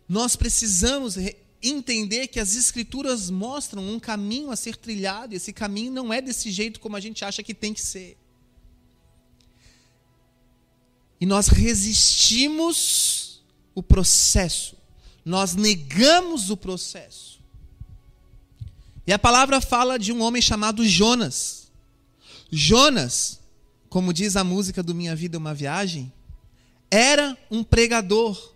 Nós 0.08 0.36
precisamos 0.36 1.16
entender 1.62 2.26
que 2.26 2.40
as 2.40 2.56
Escrituras 2.56 3.30
mostram 3.30 3.86
um 3.88 4.00
caminho 4.00 4.50
a 4.50 4.56
ser 4.56 4.76
trilhado, 4.76 5.32
e 5.32 5.36
esse 5.36 5.52
caminho 5.52 5.92
não 5.92 6.12
é 6.12 6.20
desse 6.20 6.50
jeito 6.50 6.80
como 6.80 6.96
a 6.96 7.00
gente 7.00 7.24
acha 7.24 7.42
que 7.42 7.54
tem 7.54 7.72
que 7.72 7.80
ser. 7.80 8.18
E 11.20 11.26
nós 11.26 11.46
resistimos 11.46 13.42
o 13.74 13.82
processo, 13.82 14.76
nós 15.24 15.54
negamos 15.54 16.50
o 16.50 16.56
processo. 16.56 17.40
E 19.06 19.12
a 19.12 19.18
palavra 19.18 19.60
fala 19.60 19.98
de 19.98 20.12
um 20.12 20.20
homem 20.20 20.42
chamado 20.42 20.86
Jonas. 20.86 21.70
Jonas, 22.50 23.40
como 23.88 24.12
diz 24.12 24.36
a 24.36 24.44
música 24.44 24.82
do 24.82 24.94
Minha 24.94 25.14
Vida 25.14 25.36
é 25.36 25.38
uma 25.38 25.54
Viagem, 25.54 26.12
era 26.90 27.36
um 27.50 27.64
pregador. 27.64 28.52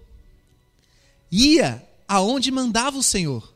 Ia 1.31 1.87
aonde 2.07 2.51
mandava 2.51 2.99
o 2.99 3.03
Senhor. 3.03 3.55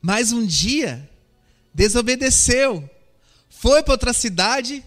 Mas 0.00 0.32
um 0.32 0.44
dia 0.46 1.08
desobedeceu, 1.74 2.88
foi 3.48 3.82
para 3.82 3.94
outra 3.94 4.12
cidade 4.12 4.84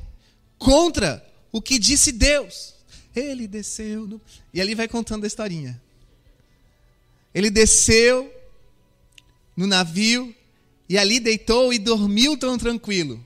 contra 0.58 1.26
o 1.52 1.62
que 1.62 1.78
disse 1.78 2.12
Deus. 2.12 2.76
Ele 3.16 3.48
desceu. 3.48 4.08
No... 4.08 4.22
E 4.54 4.62
ali 4.62 4.76
vai 4.76 4.88
contando 4.88 5.24
a 5.24 5.28
historinha. 5.28 5.82
Ele 7.34 7.50
desceu 7.50 8.34
no 9.56 9.68
navio 9.68 10.34
e 10.88 10.98
ali 10.98 11.20
deitou 11.20 11.74
e 11.74 11.80
dormiu 11.80 12.38
tão 12.38 12.58
tranquilo. 12.58 13.26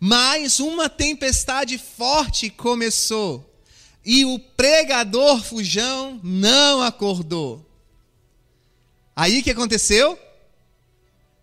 Mas 0.00 0.60
uma 0.60 0.88
tempestade 0.88 1.78
forte 1.78 2.50
começou, 2.50 3.47
e 4.10 4.24
o 4.24 4.38
pregador 4.38 5.44
fujão 5.44 6.18
não 6.24 6.80
acordou. 6.80 7.62
Aí 9.14 9.38
o 9.38 9.42
que 9.42 9.50
aconteceu? 9.50 10.18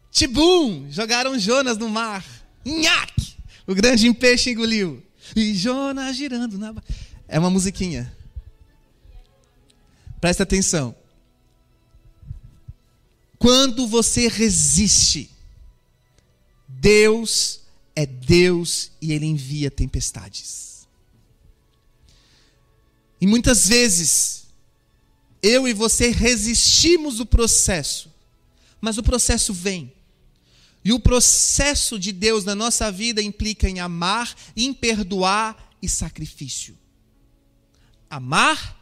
Tibum! 0.10 0.90
Jogaram 0.90 1.38
Jonas 1.38 1.78
no 1.78 1.88
mar. 1.88 2.26
Nhaque! 2.66 3.36
O 3.68 3.76
grande 3.76 4.12
peixe 4.16 4.50
engoliu. 4.50 5.04
E 5.36 5.54
Jonas 5.54 6.16
girando 6.16 6.58
na. 6.58 6.74
É 7.28 7.38
uma 7.38 7.52
musiquinha. 7.52 8.12
Presta 10.20 10.42
atenção. 10.42 10.96
Quando 13.38 13.86
você 13.86 14.28
resiste 14.28 15.30
Deus 16.68 17.62
é 17.96 18.08
Deus 18.08 18.92
e 19.00 19.14
Ele 19.14 19.28
envia 19.28 19.70
tempestades. 19.70 20.75
E 23.26 23.28
muitas 23.28 23.68
vezes, 23.68 24.46
eu 25.42 25.68
e 25.68 25.74
você 25.74 26.12
resistimos 26.12 27.20
o 27.20 27.26
processo, 27.26 28.14
mas 28.80 29.00
o 29.00 29.02
processo 29.02 29.52
vem. 29.52 29.92
E 30.84 30.94
o 30.94 31.00
processo 31.00 31.98
de 31.98 32.12
Deus 32.12 32.46
na 32.46 32.54
nossa 32.54 32.92
vida 32.92 33.24
implica 33.24 33.68
em 33.68 33.80
amar, 33.80 34.36
em 34.56 34.72
perdoar 34.72 35.76
e 35.82 35.90
sacrifício. 35.90 36.78
Amar, 38.08 38.80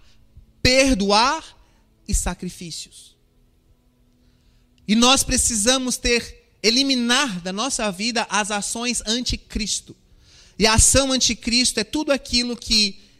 perdoar 0.61 1.57
e 2.05 2.13
sacrifícios. 2.13 3.15
E 4.85 4.93
nós 4.93 5.23
precisamos 5.23 5.95
ter 5.95 6.57
eliminar 6.61 7.39
da 7.39 7.53
nossa 7.53 7.89
vida 7.93 8.27
as 8.29 8.51
ações 8.51 9.01
anticristo. 9.05 9.95
E 10.59 10.67
a 10.67 10.73
ação 10.73 11.13
anticristo 11.13 11.79
é 11.79 11.85
tudo 11.85 12.11
aquilo 12.11 12.57
que 12.57 13.12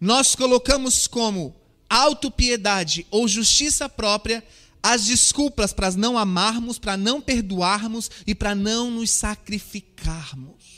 nós 0.00 0.34
colocamos 0.34 1.06
como 1.06 1.54
autopiedade 1.88 3.06
ou 3.10 3.28
justiça 3.28 3.88
própria 3.88 4.42
as 4.82 5.04
desculpas 5.04 5.72
para 5.72 5.90
não 5.92 6.16
amarmos, 6.16 6.78
para 6.78 6.96
não 6.96 7.20
perdoarmos 7.20 8.10
e 8.26 8.34
para 8.34 8.54
não 8.54 8.90
nos 8.90 9.10
sacrificarmos. 9.10 10.70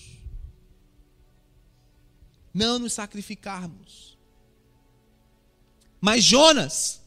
Não 2.52 2.78
nos 2.78 2.94
sacrificarmos. 2.94 4.18
Mas 6.00 6.24
Jonas, 6.24 7.00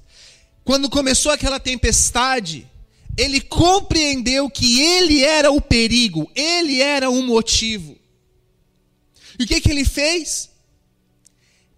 quando 0.63 0.89
começou 0.89 1.31
aquela 1.33 1.59
tempestade, 1.59 2.65
ele 3.17 3.41
compreendeu 3.41 4.49
que 4.49 4.81
ele 4.81 5.21
era 5.21 5.51
o 5.51 5.61
perigo, 5.61 6.31
ele 6.33 6.81
era 6.81 7.09
o 7.09 7.21
motivo. 7.21 7.97
E 9.37 9.43
o 9.43 9.47
que, 9.47 9.59
que 9.59 9.69
ele 9.69 9.83
fez? 9.83 10.49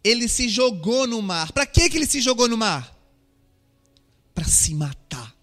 Ele 0.08 0.28
se 0.30 0.48
jogou 0.48 1.06
no 1.06 1.22
mar. 1.22 1.52
Para 1.52 1.66
que, 1.66 1.82
ele 1.82 2.06
se 2.06 2.22
jogou 2.22 2.48
no 2.48 2.58
mar? 2.58 2.96
Para 4.34 4.46
se 4.46 4.74
matar, 4.74 5.36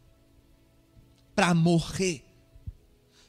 para 1.35 1.53
morrer. 1.53 2.25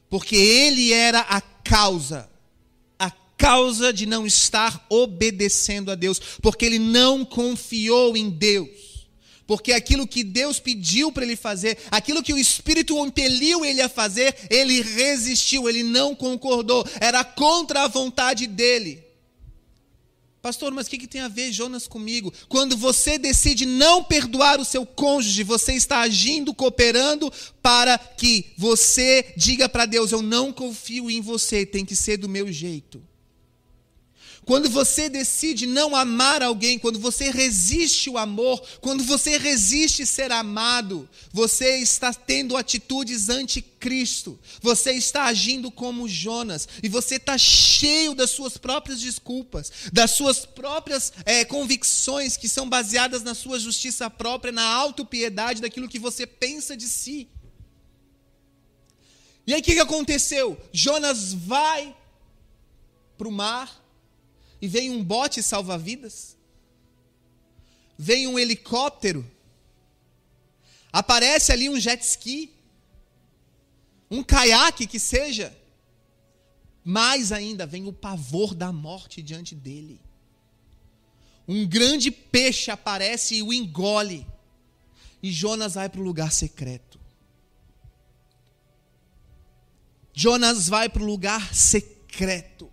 Porque 0.10 0.36
ele 0.36 0.94
era 0.94 1.20
a 1.22 1.42
causa, 1.42 2.30
a 2.98 3.12
causa 3.36 3.92
de 3.92 4.06
não 4.06 4.26
estar 4.26 4.86
obedecendo 4.90 5.92
a 5.92 5.96
Deus, 5.96 6.20
porque 6.42 6.66
ele 6.66 6.80
não 6.80 7.26
confiou 7.26 8.16
em 8.16 8.30
Deus. 8.30 9.10
Porque 9.48 9.74
aquilo 9.74 10.08
que 10.08 10.24
Deus 10.24 10.60
pediu 10.60 11.12
para 11.12 11.24
ele 11.24 11.36
fazer, 11.36 11.78
aquilo 11.92 12.24
que 12.24 12.34
o 12.34 12.38
Espírito 12.38 12.98
impeliu 13.06 13.64
ele 13.66 13.82
a 13.82 13.90
fazer, 13.90 14.36
ele 14.50 14.82
resistiu, 14.82 15.68
ele 15.68 15.84
não 15.84 16.16
concordou, 16.16 16.88
era 17.00 17.24
contra 17.24 17.84
a 17.84 17.88
vontade 17.88 18.48
dele. 18.48 19.05
Pastor, 20.46 20.72
mas 20.72 20.86
o 20.86 20.92
que, 20.92 21.00
que 21.00 21.08
tem 21.08 21.22
a 21.22 21.28
ver 21.28 21.52
Jonas 21.52 21.88
comigo? 21.88 22.32
Quando 22.48 22.78
você 22.78 23.18
decide 23.18 23.66
não 23.66 24.04
perdoar 24.04 24.60
o 24.60 24.64
seu 24.64 24.86
cônjuge, 24.86 25.42
você 25.42 25.74
está 25.74 26.02
agindo, 26.02 26.54
cooperando 26.54 27.34
para 27.64 27.98
que 27.98 28.54
você 28.56 29.34
diga 29.36 29.68
para 29.68 29.88
Deus: 29.88 30.12
Eu 30.12 30.22
não 30.22 30.54
confio 30.54 31.10
em 31.10 31.20
você, 31.20 31.66
tem 31.66 31.84
que 31.84 31.96
ser 31.96 32.18
do 32.18 32.30
meu 32.30 32.52
jeito. 32.52 33.02
Quando 34.46 34.70
você 34.70 35.10
decide 35.10 35.66
não 35.66 35.96
amar 35.96 36.44
alguém, 36.44 36.78
quando 36.78 37.00
você 37.00 37.32
resiste 37.32 38.12
o 38.12 38.18
amor, 38.18 38.62
quando 38.80 39.04
você 39.04 39.38
resiste 39.38 40.06
ser 40.06 40.32
amado, 40.32 41.10
você 41.34 41.78
está 41.78 42.14
tendo 42.14 42.56
atitudes 42.56 43.28
anticristo. 43.28 44.40
Você 44.62 44.92
está 44.92 45.24
agindo 45.24 45.72
como 45.72 46.08
Jonas. 46.08 46.70
E 46.84 46.88
você 46.88 47.16
está 47.16 47.40
cheio 47.40 48.14
das 48.14 48.30
suas 48.30 48.56
próprias 48.56 49.02
desculpas, 49.02 49.72
das 49.92 50.12
suas 50.12 50.46
próprias 50.46 51.12
é, 51.26 51.44
convicções 51.44 52.38
que 52.38 52.48
são 52.48 52.70
baseadas 52.70 53.24
na 53.24 53.34
sua 53.34 53.58
justiça 53.60 54.12
própria, 54.12 54.52
na 54.52 54.66
autopiedade 54.66 55.60
daquilo 55.60 55.90
que 55.90 55.98
você 55.98 56.28
pensa 56.28 56.78
de 56.78 56.88
si. 56.88 57.28
E 59.48 59.56
aí 59.56 59.60
o 59.60 59.64
que, 59.64 59.74
que 59.74 59.80
aconteceu? 59.80 60.60
Jonas 60.72 61.34
vai 61.34 61.96
para 63.18 63.28
o 63.28 63.32
mar 63.32 63.85
e 64.62 64.68
vem 64.68 64.90
um 64.90 65.04
bote 65.04 65.44
salva-vidas, 65.44 66.38
vem 67.98 68.28
um 68.28 68.38
helicóptero, 68.40 69.26
aparece 70.92 71.52
ali 71.52 71.70
um 71.70 71.80
jet 71.80 72.04
ski, 72.04 72.54
um 74.10 74.24
caiaque 74.24 74.88
que 74.88 75.00
seja, 75.00 75.56
mais 76.84 77.32
ainda 77.32 77.66
vem 77.66 77.88
o 77.88 77.94
pavor 77.94 78.54
da 78.54 78.72
morte 78.72 79.22
diante 79.22 79.56
dele. 79.56 80.00
Um 81.48 81.68
grande 81.68 82.10
peixe 82.12 82.72
aparece 82.72 83.36
e 83.36 83.44
o 83.44 83.54
engole. 83.54 84.26
E 85.22 85.32
Jonas 85.32 85.76
vai 85.76 85.90
para 85.90 86.02
o 86.02 86.04
lugar 86.04 86.32
secreto. 86.32 87.00
Jonas 90.14 90.70
vai 90.70 90.88
para 90.88 91.04
o 91.04 91.06
lugar 91.06 91.54
secreto. 91.54 92.72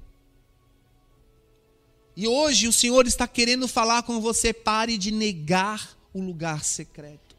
E 2.17 2.29
hoje 2.29 2.69
o 2.69 2.73
Senhor 2.73 3.07
está 3.07 3.27
querendo 3.27 3.67
falar 3.67 4.03
com 4.03 4.21
você: 4.21 4.53
pare 4.53 4.99
de 4.99 5.11
negar 5.11 5.97
o 6.13 6.21
lugar 6.21 6.65
secreto. 6.65 7.33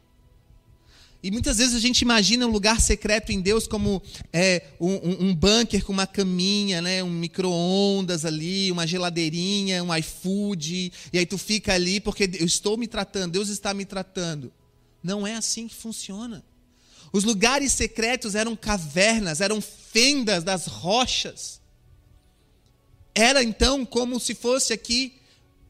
E 1.23 1.31
muitas 1.31 1.57
vezes 1.57 1.73
a 1.73 1.79
gente 1.79 2.01
imagina 2.01 2.45
um 2.45 2.51
lugar 2.51 2.81
secreto 2.81 3.31
em 3.31 3.39
Deus 3.39 3.65
como 3.65 4.03
é, 4.33 4.63
um, 4.77 5.27
um, 5.27 5.33
bunker 5.33 5.85
com 5.85 5.93
uma 5.93 6.05
caminha, 6.05 6.81
né, 6.81 7.01
um 7.01 7.09
micro-ondas 7.09 8.25
ali, 8.25 8.69
uma 8.69 8.85
geladeirinha, 8.85 9.81
um 9.81 9.95
iFood, 9.95 10.91
e 11.13 11.17
aí 11.17 11.25
tu 11.25 11.37
fica 11.37 11.73
ali 11.73 12.01
porque 12.01 12.29
eu 12.37 12.45
estou 12.45 12.75
me 12.75 12.89
tratando, 12.89 13.31
Deus 13.31 13.47
está 13.47 13.73
me 13.73 13.85
tratando. 13.85 14.51
Não 15.01 15.25
é 15.25 15.35
assim 15.35 15.65
que 15.65 15.75
funciona. 15.75 16.43
Os 17.13 17.23
lugares 17.23 17.71
secretos 17.71 18.35
eram 18.35 18.53
cavernas, 18.53 19.39
eram 19.39 19.61
fendas 19.61 20.43
das 20.43 20.65
rochas. 20.65 21.61
Era 23.15 23.43
então 23.43 23.85
como 23.85 24.19
se 24.19 24.33
fosse 24.33 24.73
aqui 24.73 25.13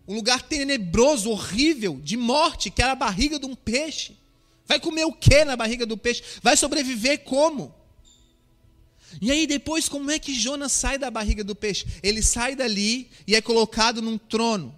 um 0.08 0.16
lugar 0.16 0.42
tenebroso, 0.42 1.30
horrível, 1.30 2.00
de 2.02 2.18
morte, 2.18 2.70
que 2.70 2.82
era 2.82 2.92
a 2.92 2.96
barriga 2.96 3.40
de 3.40 3.46
um 3.46 3.56
peixe. 3.56 4.18
Vai 4.66 4.80
comer 4.80 5.06
o 5.06 5.14
que 5.14 5.44
na 5.46 5.56
barriga 5.56 5.86
do 5.86 5.98
peixe? 5.98 6.24
Vai 6.42 6.56
sobreviver 6.56 7.24
como? 7.24 7.74
E 9.22 9.32
aí 9.32 9.46
depois, 9.46 9.88
como 9.88 10.10
é 10.10 10.18
que 10.18 10.34
Jonas 10.34 10.72
sai 10.72 10.98
da 10.98 11.12
barriga 11.12 11.44
do 11.44 11.56
peixe? 11.56 11.86
Ele 12.02 12.22
sai 12.22 12.56
dali 12.56 13.10
e 13.28 13.36
é 13.36 13.42
colocado 13.42 14.02
num 14.02 14.18
trono. 14.18 14.78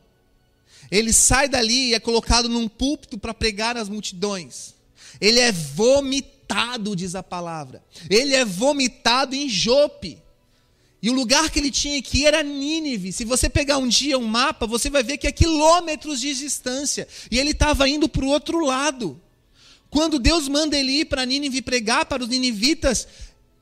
Ele 0.92 1.14
sai 1.14 1.48
dali 1.48 1.90
e 1.90 1.94
é 1.94 2.00
colocado 2.00 2.50
num 2.50 2.68
púlpito 2.68 3.18
para 3.18 3.34
pregar 3.34 3.78
às 3.78 3.90
multidões. 3.90 4.76
Ele 5.20 5.40
é 5.40 5.52
vomitado, 5.52 6.96
diz 6.96 7.16
a 7.16 7.24
palavra. 7.24 7.84
Ele 8.10 8.36
é 8.36 8.46
vomitado 8.46 9.36
em 9.36 9.48
Jope. 9.50 10.22
E 11.06 11.10
o 11.12 11.14
lugar 11.14 11.52
que 11.52 11.60
ele 11.60 11.70
tinha 11.70 12.02
que 12.02 12.22
ir 12.22 12.26
era 12.26 12.42
Nínive. 12.42 13.14
Se 13.14 13.24
você 13.24 13.48
pegar 13.48 13.78
um 13.78 13.88
dia 13.88 14.18
um 14.18 14.26
mapa, 14.26 14.66
você 14.66 14.90
vai 14.90 15.04
ver 15.04 15.20
que 15.20 15.28
é 15.28 15.32
quilômetros 15.32 16.20
de 16.20 16.34
distância. 16.34 17.08
E 17.30 17.38
ele 17.38 17.52
estava 17.52 17.88
indo 17.88 18.10
para 18.10 18.26
o 18.26 18.30
outro 18.30 18.66
lado. 18.66 19.22
Quando 19.92 20.18
Deus 20.18 20.48
manda 20.48 20.76
ele 20.76 21.02
ir 21.02 21.06
para 21.06 21.24
Nínive 21.24 21.62
pregar 21.62 22.08
para 22.08 22.24
os 22.24 22.30
ninivitas, 22.30 23.08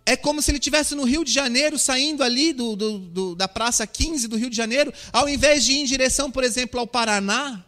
é 0.05 0.15
como 0.15 0.41
se 0.41 0.51
ele 0.51 0.57
estivesse 0.57 0.95
no 0.95 1.03
Rio 1.03 1.25
de 1.25 1.33
Janeiro, 1.33 1.77
saindo 1.77 2.23
ali 2.23 2.53
do, 2.53 2.77
do, 2.77 2.97
do, 2.99 3.35
da 3.35 3.49
Praça 3.49 3.85
15 3.85 4.29
do 4.29 4.37
Rio 4.37 4.49
de 4.49 4.55
Janeiro, 4.55 4.93
ao 5.11 5.27
invés 5.27 5.65
de 5.65 5.73
ir 5.73 5.79
em 5.79 5.85
direção, 5.85 6.31
por 6.31 6.45
exemplo, 6.45 6.79
ao 6.79 6.87
Paraná, 6.87 7.61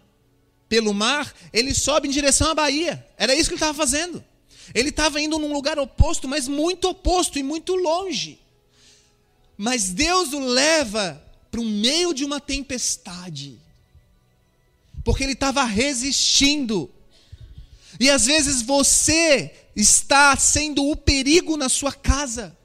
pelo 0.69 0.93
mar, 0.93 1.35
ele 1.51 1.73
sobe 1.73 2.07
em 2.07 2.11
direção 2.11 2.49
à 2.49 2.55
Bahia. 2.55 3.05
Era 3.17 3.35
isso 3.35 3.49
que 3.49 3.55
ele 3.55 3.57
estava 3.57 3.73
fazendo. 3.73 4.23
Ele 4.73 4.87
estava 4.87 5.19
indo 5.19 5.37
num 5.37 5.51
lugar 5.51 5.77
oposto, 5.77 6.29
mas 6.29 6.47
muito 6.47 6.87
oposto 6.87 7.37
e 7.37 7.43
muito 7.43 7.75
longe. 7.75 8.39
Mas 9.57 9.91
Deus 9.91 10.33
o 10.33 10.39
leva 10.39 11.21
para 11.49 11.61
o 11.61 11.65
meio 11.65 12.13
de 12.13 12.25
uma 12.25 12.39
tempestade. 12.39 13.57
Porque 15.03 15.23
ele 15.23 15.33
estava 15.33 15.63
resistindo. 15.63 16.91
E 17.99 18.09
às 18.09 18.25
vezes 18.25 18.61
você 18.61 19.53
está 19.75 20.35
sendo 20.35 20.89
o 20.89 20.95
perigo 20.95 21.55
na 21.55 21.69
sua 21.69 21.93
casa. 21.93 22.55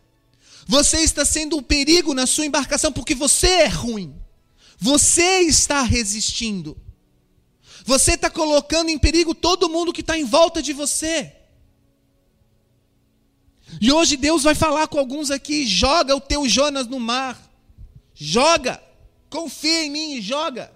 Você 0.66 0.98
está 0.98 1.24
sendo 1.24 1.56
o 1.56 1.62
perigo 1.62 2.14
na 2.14 2.26
sua 2.26 2.46
embarcação 2.46 2.92
porque 2.92 3.14
você 3.14 3.48
é 3.48 3.66
ruim. 3.66 4.14
Você 4.78 5.40
está 5.40 5.82
resistindo. 5.82 6.76
Você 7.84 8.12
está 8.12 8.30
colocando 8.30 8.88
em 8.88 8.98
perigo 8.98 9.34
todo 9.34 9.68
mundo 9.68 9.92
que 9.92 10.00
está 10.00 10.18
em 10.18 10.24
volta 10.24 10.62
de 10.62 10.72
você. 10.72 11.32
E 13.78 13.92
hoje 13.92 14.16
Deus 14.16 14.42
vai 14.42 14.54
falar 14.54 14.88
com 14.88 14.98
alguns 14.98 15.30
aqui: 15.30 15.66
joga 15.66 16.16
o 16.16 16.20
teu 16.20 16.48
Jonas 16.48 16.86
no 16.86 16.98
mar. 16.98 17.50
Joga. 18.14 18.82
Confia 19.28 19.84
em 19.84 19.90
mim 19.90 20.14
e 20.14 20.20
joga. 20.20 20.72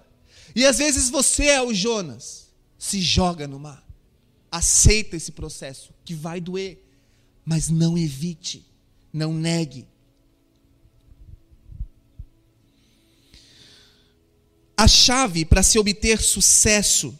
E 0.55 0.65
às 0.65 0.77
vezes 0.77 1.09
você 1.09 1.45
é 1.45 1.61
o 1.61 1.73
Jonas. 1.73 2.47
Se 2.77 3.01
joga 3.01 3.47
no 3.47 3.59
mar. 3.59 3.83
Aceita 4.51 5.17
esse 5.17 5.31
processo, 5.31 5.93
que 6.05 6.13
vai 6.13 6.39
doer. 6.39 6.81
Mas 7.43 7.69
não 7.69 7.97
evite. 7.97 8.65
Não 9.11 9.33
negue. 9.33 9.87
A 14.77 14.87
chave 14.87 15.45
para 15.45 15.63
se 15.63 15.79
obter 15.79 16.21
sucesso 16.21 17.17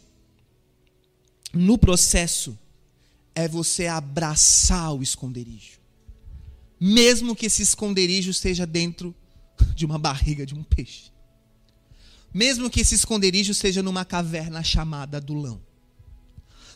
no 1.52 1.78
processo 1.78 2.58
é 3.36 3.46
você 3.46 3.86
abraçar 3.86 4.94
o 4.94 5.02
esconderijo. 5.02 5.78
Mesmo 6.80 7.36
que 7.36 7.46
esse 7.46 7.62
esconderijo 7.62 8.30
esteja 8.30 8.66
dentro 8.66 9.14
de 9.74 9.84
uma 9.84 9.98
barriga 9.98 10.46
de 10.46 10.54
um 10.54 10.62
peixe. 10.62 11.12
Mesmo 12.32 12.70
que 12.70 12.80
esse 12.80 12.94
esconderijo 12.94 13.52
seja 13.52 13.82
numa 13.82 14.06
caverna 14.06 14.62
chamada 14.62 15.18
Adulão. 15.18 15.60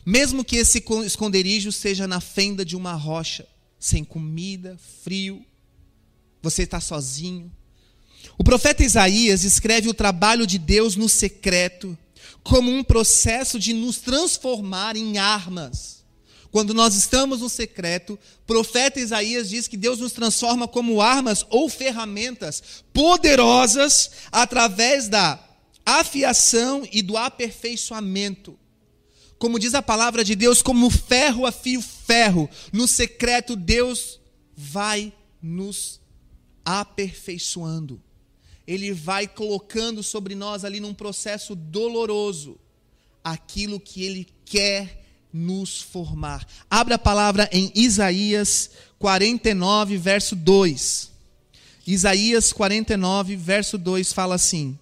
Mesmo 0.04 0.44
que 0.44 0.56
esse 0.56 0.84
esconderijo 1.04 1.72
seja 1.72 2.06
na 2.06 2.20
fenda 2.20 2.64
de 2.64 2.76
uma 2.76 2.92
rocha. 2.92 3.48
sem 3.78 4.04
comida, 4.04 4.78
frio, 5.02 5.42
você 6.42 6.64
está 6.64 6.78
sozinho. 6.78 7.50
O 8.36 8.44
profeta 8.44 8.84
Isaías 8.84 9.44
escreve 9.44 9.88
o 9.88 9.94
trabalho 9.94 10.46
de 10.46 10.58
Deus 10.58 10.94
no 10.94 11.08
secreto 11.08 11.96
como 12.42 12.70
um 12.70 12.84
processo 12.84 13.58
de 13.58 13.72
nos 13.72 13.96
transformar 13.98 14.96
em 14.96 15.16
armas. 15.16 15.99
Quando 16.50 16.74
nós 16.74 16.94
estamos 16.94 17.40
no 17.40 17.48
secreto, 17.48 18.18
profeta 18.46 18.98
Isaías 18.98 19.48
diz 19.48 19.68
que 19.68 19.76
Deus 19.76 20.00
nos 20.00 20.12
transforma 20.12 20.66
como 20.66 21.00
armas 21.00 21.46
ou 21.48 21.68
ferramentas 21.68 22.82
poderosas 22.92 24.10
através 24.32 25.08
da 25.08 25.38
afiação 25.86 26.86
e 26.90 27.02
do 27.02 27.16
aperfeiçoamento. 27.16 28.58
Como 29.38 29.58
diz 29.58 29.74
a 29.74 29.82
palavra 29.82 30.24
de 30.24 30.34
Deus, 30.34 30.60
como 30.60 30.90
ferro 30.90 31.46
afia 31.46 31.80
ferro, 31.80 32.50
no 32.72 32.86
secreto 32.86 33.54
Deus 33.54 34.20
vai 34.56 35.12
nos 35.40 36.00
aperfeiçoando. 36.64 38.02
Ele 38.66 38.92
vai 38.92 39.26
colocando 39.26 40.02
sobre 40.02 40.34
nós 40.34 40.64
ali 40.64 40.80
num 40.80 40.92
processo 40.92 41.54
doloroso 41.54 42.58
aquilo 43.22 43.80
que 43.80 44.04
ele 44.04 44.28
quer 44.44 44.99
nos 45.32 45.80
formar. 45.80 46.46
Abra 46.70 46.96
a 46.96 46.98
palavra 46.98 47.48
em 47.52 47.70
Isaías 47.74 48.70
49, 48.98 49.96
verso 49.96 50.36
2. 50.36 51.10
Isaías 51.86 52.52
49, 52.52 53.36
verso 53.36 53.78
2 53.78 54.12
fala 54.12 54.34
assim: 54.34 54.78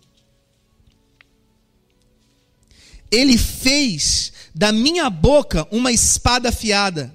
Ele 3.11 3.39
fez 3.39 4.33
da 4.55 4.73
minha 4.73 5.09
boca 5.09 5.67
uma 5.71 5.93
espada 5.93 6.49
afiada, 6.49 7.15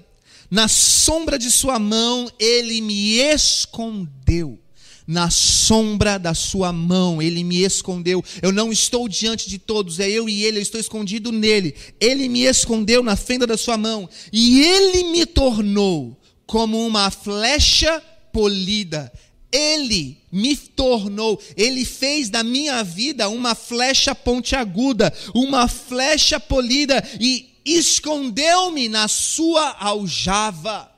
na 0.50 0.66
sombra 0.66 1.38
de 1.38 1.50
sua 1.50 1.78
mão 1.78 2.30
ele 2.38 2.80
me 2.80 3.18
escondeu. 3.18 4.58
Na 5.06 5.30
sombra 5.30 6.18
da 6.18 6.32
sua 6.32 6.72
mão 6.72 7.20
ele 7.20 7.44
me 7.44 7.62
escondeu. 7.62 8.24
Eu 8.40 8.52
não 8.52 8.72
estou 8.72 9.08
diante 9.08 9.48
de 9.48 9.58
todos, 9.58 10.00
é 10.00 10.08
eu 10.08 10.28
e 10.28 10.44
ele, 10.44 10.58
eu 10.58 10.62
estou 10.62 10.80
escondido 10.80 11.30
nele. 11.30 11.74
Ele 12.00 12.28
me 12.28 12.42
escondeu 12.42 13.02
na 13.02 13.16
fenda 13.16 13.46
da 13.46 13.56
sua 13.56 13.76
mão, 13.76 14.08
e 14.32 14.62
ele 14.62 15.04
me 15.10 15.26
tornou 15.26 16.18
como 16.46 16.86
uma 16.86 17.10
flecha 17.10 18.02
polida 18.32 19.12
ele 19.54 20.18
me 20.32 20.56
tornou, 20.56 21.40
Ele 21.56 21.84
fez 21.84 22.28
da 22.28 22.42
minha 22.42 22.82
vida 22.82 23.28
uma 23.28 23.54
flecha 23.54 24.12
pontiaguda, 24.12 25.14
uma 25.32 25.68
flecha 25.68 26.40
polida 26.40 27.00
e 27.20 27.54
escondeu-me 27.64 28.88
na 28.88 29.06
sua 29.06 29.76
aljava. 29.78 30.90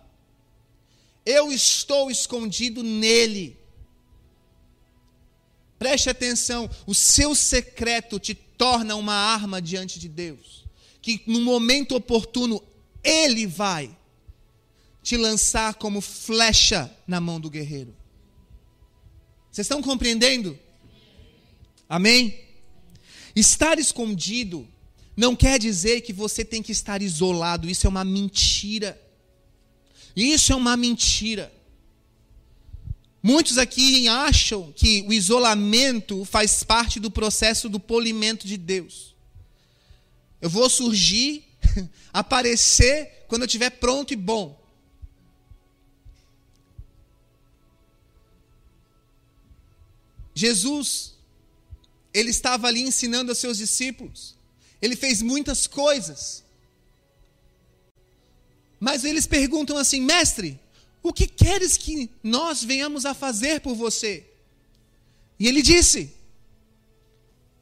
Eu 1.26 1.52
estou 1.52 2.10
escondido 2.10 2.82
nele. 2.82 3.58
Preste 5.78 6.08
atenção, 6.08 6.70
o 6.86 6.94
seu 6.94 7.34
secreto 7.34 8.18
te 8.18 8.34
torna 8.34 8.96
uma 8.96 9.14
arma 9.14 9.60
diante 9.60 9.98
de 9.98 10.08
Deus, 10.08 10.64
que 11.02 11.22
no 11.26 11.40
momento 11.40 11.94
oportuno 11.94 12.62
ele 13.04 13.46
vai 13.46 13.96
te 15.02 15.16
lançar 15.16 15.74
como 15.74 16.00
flecha 16.00 16.90
na 17.06 17.20
mão 17.20 17.38
do 17.38 17.50
guerreiro. 17.50 17.94
Vocês 19.52 19.66
estão 19.66 19.80
compreendendo? 19.80 20.58
Amém? 21.88 22.38
Estar 23.34 23.78
escondido 23.78 24.66
não 25.16 25.34
quer 25.34 25.58
dizer 25.58 26.02
que 26.02 26.12
você 26.12 26.44
tem 26.44 26.62
que 26.62 26.72
estar 26.72 27.00
isolado, 27.00 27.70
isso 27.70 27.86
é 27.86 27.90
uma 27.90 28.04
mentira. 28.04 29.00
Isso 30.14 30.52
é 30.52 30.56
uma 30.56 30.76
mentira. 30.76 31.52
Muitos 33.26 33.58
aqui 33.58 34.06
acham 34.06 34.70
que 34.70 35.02
o 35.08 35.12
isolamento 35.12 36.24
faz 36.24 36.62
parte 36.62 37.00
do 37.00 37.10
processo 37.10 37.68
do 37.68 37.80
polimento 37.80 38.46
de 38.46 38.56
Deus. 38.56 39.16
Eu 40.40 40.48
vou 40.48 40.70
surgir, 40.70 41.44
aparecer 42.14 43.24
quando 43.26 43.42
eu 43.42 43.46
estiver 43.46 43.70
pronto 43.70 44.12
e 44.12 44.16
bom. 44.16 44.56
Jesus, 50.32 51.14
ele 52.14 52.30
estava 52.30 52.68
ali 52.68 52.82
ensinando 52.82 53.32
aos 53.32 53.38
seus 53.38 53.58
discípulos. 53.58 54.36
Ele 54.80 54.94
fez 54.94 55.20
muitas 55.20 55.66
coisas. 55.66 56.44
Mas 58.78 59.02
eles 59.02 59.26
perguntam 59.26 59.76
assim: 59.76 60.00
Mestre, 60.00 60.60
o 61.08 61.12
que 61.12 61.26
queres 61.26 61.76
que 61.76 62.10
nós 62.22 62.64
venhamos 62.64 63.06
a 63.06 63.14
fazer 63.14 63.60
por 63.60 63.74
você? 63.74 64.24
E 65.38 65.46
ele 65.46 65.62
disse: 65.62 66.12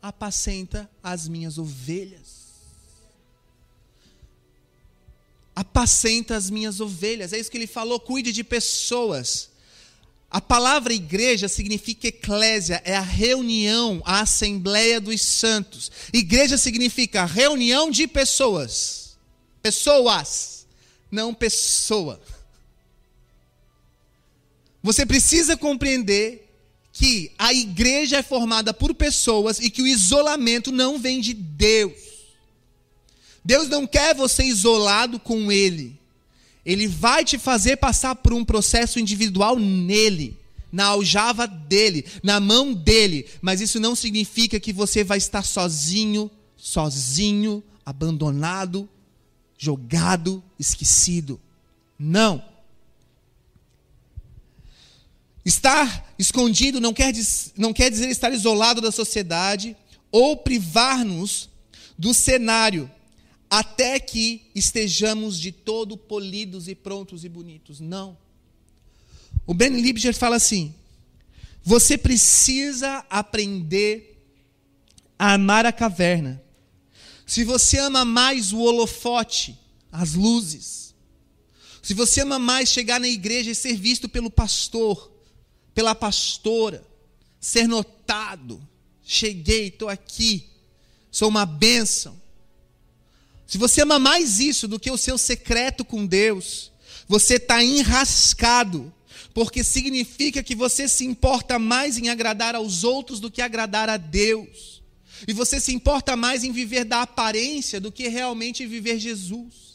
Apacenta 0.00 0.90
as 1.02 1.28
minhas 1.28 1.58
ovelhas. 1.58 2.44
Apacenta 5.54 6.36
as 6.36 6.50
minhas 6.50 6.80
ovelhas. 6.80 7.32
É 7.32 7.38
isso 7.38 7.50
que 7.50 7.58
ele 7.58 7.66
falou: 7.66 8.00
cuide 8.00 8.32
de 8.32 8.42
pessoas. 8.42 9.50
A 10.30 10.40
palavra 10.40 10.92
igreja 10.92 11.46
significa 11.46 12.08
eclésia, 12.08 12.82
é 12.84 12.96
a 12.96 13.00
reunião, 13.00 14.02
a 14.04 14.20
assembleia 14.20 15.00
dos 15.00 15.22
santos. 15.22 15.92
Igreja 16.12 16.58
significa 16.58 17.24
reunião 17.24 17.88
de 17.88 18.08
pessoas. 18.08 19.16
Pessoas, 19.62 20.66
não 21.08 21.32
pessoa. 21.32 22.20
Você 24.84 25.06
precisa 25.06 25.56
compreender 25.56 26.46
que 26.92 27.32
a 27.38 27.54
igreja 27.54 28.18
é 28.18 28.22
formada 28.22 28.74
por 28.74 28.94
pessoas 28.94 29.58
e 29.58 29.70
que 29.70 29.80
o 29.80 29.86
isolamento 29.86 30.70
não 30.70 30.98
vem 30.98 31.22
de 31.22 31.32
Deus. 31.32 31.94
Deus 33.42 33.66
não 33.70 33.86
quer 33.86 34.14
você 34.14 34.44
isolado 34.44 35.18
com 35.18 35.50
Ele. 35.50 35.98
Ele 36.66 36.86
vai 36.86 37.24
te 37.24 37.38
fazer 37.38 37.78
passar 37.78 38.14
por 38.16 38.34
um 38.34 38.44
processo 38.44 39.00
individual 39.00 39.58
nele, 39.58 40.36
na 40.70 40.84
aljava 40.84 41.46
dele, 41.46 42.04
na 42.22 42.38
mão 42.38 42.74
dele, 42.74 43.26
mas 43.40 43.62
isso 43.62 43.80
não 43.80 43.94
significa 43.94 44.60
que 44.60 44.72
você 44.72 45.02
vai 45.02 45.16
estar 45.16 45.44
sozinho, 45.44 46.30
sozinho, 46.58 47.64
abandonado, 47.86 48.86
jogado, 49.56 50.42
esquecido. 50.58 51.40
Não. 51.98 52.53
Estar 55.44 56.14
escondido 56.18 56.80
não 56.80 56.94
quer, 56.94 57.12
não 57.56 57.72
quer 57.72 57.90
dizer 57.90 58.08
estar 58.08 58.32
isolado 58.32 58.80
da 58.80 58.90
sociedade 58.90 59.76
ou 60.10 60.36
privar-nos 60.36 61.50
do 61.98 62.14
cenário 62.14 62.90
até 63.50 64.00
que 64.00 64.50
estejamos 64.54 65.38
de 65.38 65.52
todo 65.52 65.96
polidos 65.96 66.66
e 66.66 66.74
prontos 66.74 67.24
e 67.24 67.28
bonitos. 67.28 67.78
Não. 67.78 68.16
O 69.46 69.52
Ben 69.52 69.80
Libger 69.80 70.14
fala 70.14 70.36
assim: 70.36 70.74
você 71.62 71.96
precisa 71.96 73.04
aprender 73.08 74.20
a 75.18 75.34
amar 75.34 75.66
a 75.66 75.72
caverna. 75.72 76.42
Se 77.26 77.44
você 77.44 77.78
ama 77.78 78.04
mais 78.04 78.52
o 78.52 78.58
holofote, 78.60 79.58
as 79.90 80.14
luzes, 80.14 80.94
se 81.80 81.94
você 81.94 82.22
ama 82.22 82.38
mais 82.38 82.68
chegar 82.68 82.98
na 82.98 83.08
igreja 83.08 83.50
e 83.50 83.54
ser 83.54 83.76
visto 83.76 84.08
pelo 84.08 84.30
pastor, 84.30 85.13
pela 85.74 85.94
pastora, 85.94 86.86
ser 87.40 87.66
notado, 87.66 88.60
cheguei, 89.02 89.68
estou 89.68 89.88
aqui, 89.88 90.48
sou 91.10 91.28
uma 91.28 91.44
bênção. 91.44 92.20
Se 93.46 93.58
você 93.58 93.82
ama 93.82 93.98
mais 93.98 94.40
isso 94.40 94.66
do 94.66 94.80
que 94.80 94.90
o 94.90 94.96
seu 94.96 95.18
secreto 95.18 95.84
com 95.84 96.06
Deus, 96.06 96.72
você 97.06 97.34
está 97.34 97.62
enrascado, 97.62 98.92
porque 99.34 99.62
significa 99.62 100.42
que 100.42 100.54
você 100.54 100.88
se 100.88 101.04
importa 101.04 101.58
mais 101.58 101.98
em 101.98 102.08
agradar 102.08 102.54
aos 102.54 102.84
outros 102.84 103.20
do 103.20 103.30
que 103.30 103.42
agradar 103.42 103.88
a 103.88 103.96
Deus. 103.96 104.82
E 105.26 105.32
você 105.32 105.60
se 105.60 105.72
importa 105.74 106.16
mais 106.16 106.44
em 106.44 106.52
viver 106.52 106.84
da 106.84 107.02
aparência 107.02 107.80
do 107.80 107.92
que 107.92 108.08
realmente 108.08 108.66
viver 108.66 108.98
Jesus. 108.98 109.73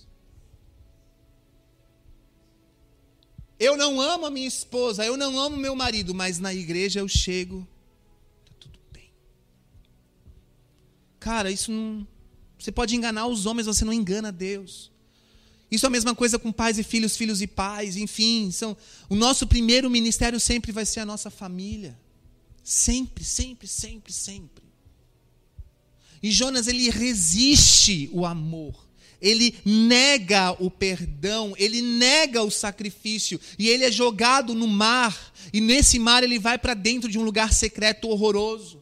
Eu 3.60 3.76
não 3.76 4.00
amo 4.00 4.26
a 4.26 4.32
minha 4.32 4.48
esposa, 4.48 5.06
eu 5.06 5.18
não 5.18 5.38
amo 5.38 5.58
meu 5.58 5.76
marido, 5.76 6.16
mas 6.16 6.40
na 6.40 6.54
igreja 6.54 7.02
eu 7.02 7.08
chego, 7.08 7.68
está 8.42 8.54
tudo 8.58 8.80
bem. 8.92 9.12
Cara, 11.20 11.52
isso 11.52 11.70
não, 11.70 12.08
você 12.58 12.72
pode 12.72 12.96
enganar 12.96 13.28
os 13.28 13.46
homens, 13.46 13.68
você 13.68 13.84
não 13.84 13.94
engana 13.94 14.32
Deus. 14.32 14.90
Isso 15.70 15.86
é 15.86 15.88
a 15.88 15.92
mesma 15.92 16.16
coisa 16.16 16.40
com 16.40 16.52
pais 16.52 16.80
e 16.80 16.84
filhos, 16.84 17.16
filhos 17.16 17.42
e 17.42 17.48
pais, 17.48 17.96
enfim. 17.96 18.50
São, 18.50 18.76
o 19.08 19.16
nosso 19.16 19.46
primeiro 19.46 19.90
ministério 19.90 20.40
sempre 20.40 20.72
vai 20.72 20.86
ser 20.86 21.02
a 21.02 21.06
nossa 21.06 21.30
família. 21.30 22.00
Sempre, 22.64 23.24
sempre, 23.24 23.68
sempre, 23.68 24.12
sempre. 24.12 24.64
E 26.24 26.32
Jonas, 26.32 26.68
ele 26.68 26.90
resiste 26.90 28.10
o 28.12 28.26
amor. 28.26 28.89
Ele 29.22 29.56
nega 29.66 30.52
o 30.60 30.70
perdão, 30.70 31.54
ele 31.58 31.82
nega 31.82 32.42
o 32.44 32.52
sacrifício, 32.52 33.40
e 33.58 33.68
ele 33.68 33.86
é 33.86 33.92
jogado 33.92 34.54
no 34.54 34.68
mar, 34.68 35.34
e 35.52 35.60
nesse 35.60 36.00
mar 36.00 36.24
ele 36.24 36.40
vai 36.40 36.58
para 36.58 36.74
dentro 36.74 37.10
de 37.10 37.18
um 37.18 37.24
lugar 37.24 37.54
secreto 37.54 38.08
horroroso. 38.10 38.79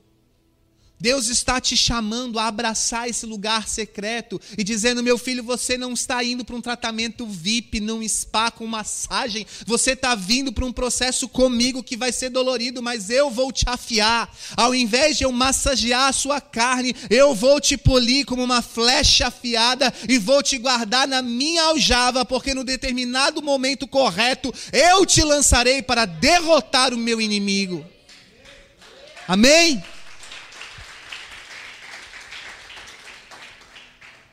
Deus 0.99 1.27
está 1.27 1.61
te 1.61 1.77
chamando 1.77 2.39
a 2.39 2.47
abraçar 2.47 3.07
esse 3.07 3.25
lugar 3.25 3.67
secreto 3.67 4.41
e 4.57 4.63
dizendo: 4.63 5.03
meu 5.03 5.17
filho, 5.17 5.43
você 5.43 5.77
não 5.77 5.93
está 5.93 6.23
indo 6.23 6.43
para 6.43 6.55
um 6.55 6.61
tratamento 6.61 7.25
VIP, 7.25 7.79
num 7.79 8.07
spa 8.07 8.49
com 8.49 8.65
massagem, 8.65 9.45
você 9.65 9.91
está 9.91 10.15
vindo 10.15 10.51
para 10.51 10.65
um 10.65 10.73
processo 10.73 11.27
comigo 11.27 11.83
que 11.83 11.95
vai 11.95 12.11
ser 12.11 12.29
dolorido, 12.29 12.81
mas 12.81 13.11
eu 13.11 13.29
vou 13.29 13.51
te 13.51 13.63
afiar. 13.67 14.35
Ao 14.55 14.73
invés 14.73 15.17
de 15.17 15.23
eu 15.23 15.31
massagear 15.31 16.09
a 16.09 16.13
sua 16.13 16.41
carne, 16.41 16.95
eu 17.09 17.35
vou 17.35 17.61
te 17.61 17.77
polir 17.77 18.25
como 18.25 18.43
uma 18.43 18.63
flecha 18.63 19.27
afiada 19.27 19.93
e 20.09 20.17
vou 20.17 20.41
te 20.41 20.57
guardar 20.57 21.07
na 21.07 21.21
minha 21.21 21.63
aljava, 21.63 22.25
porque 22.25 22.55
no 22.55 22.63
determinado 22.63 23.41
momento 23.41 23.87
correto 23.87 24.51
eu 24.73 25.05
te 25.05 25.21
lançarei 25.23 25.83
para 25.83 26.05
derrotar 26.05 26.91
o 26.91 26.97
meu 26.97 27.21
inimigo. 27.21 27.85
Amém? 29.27 29.83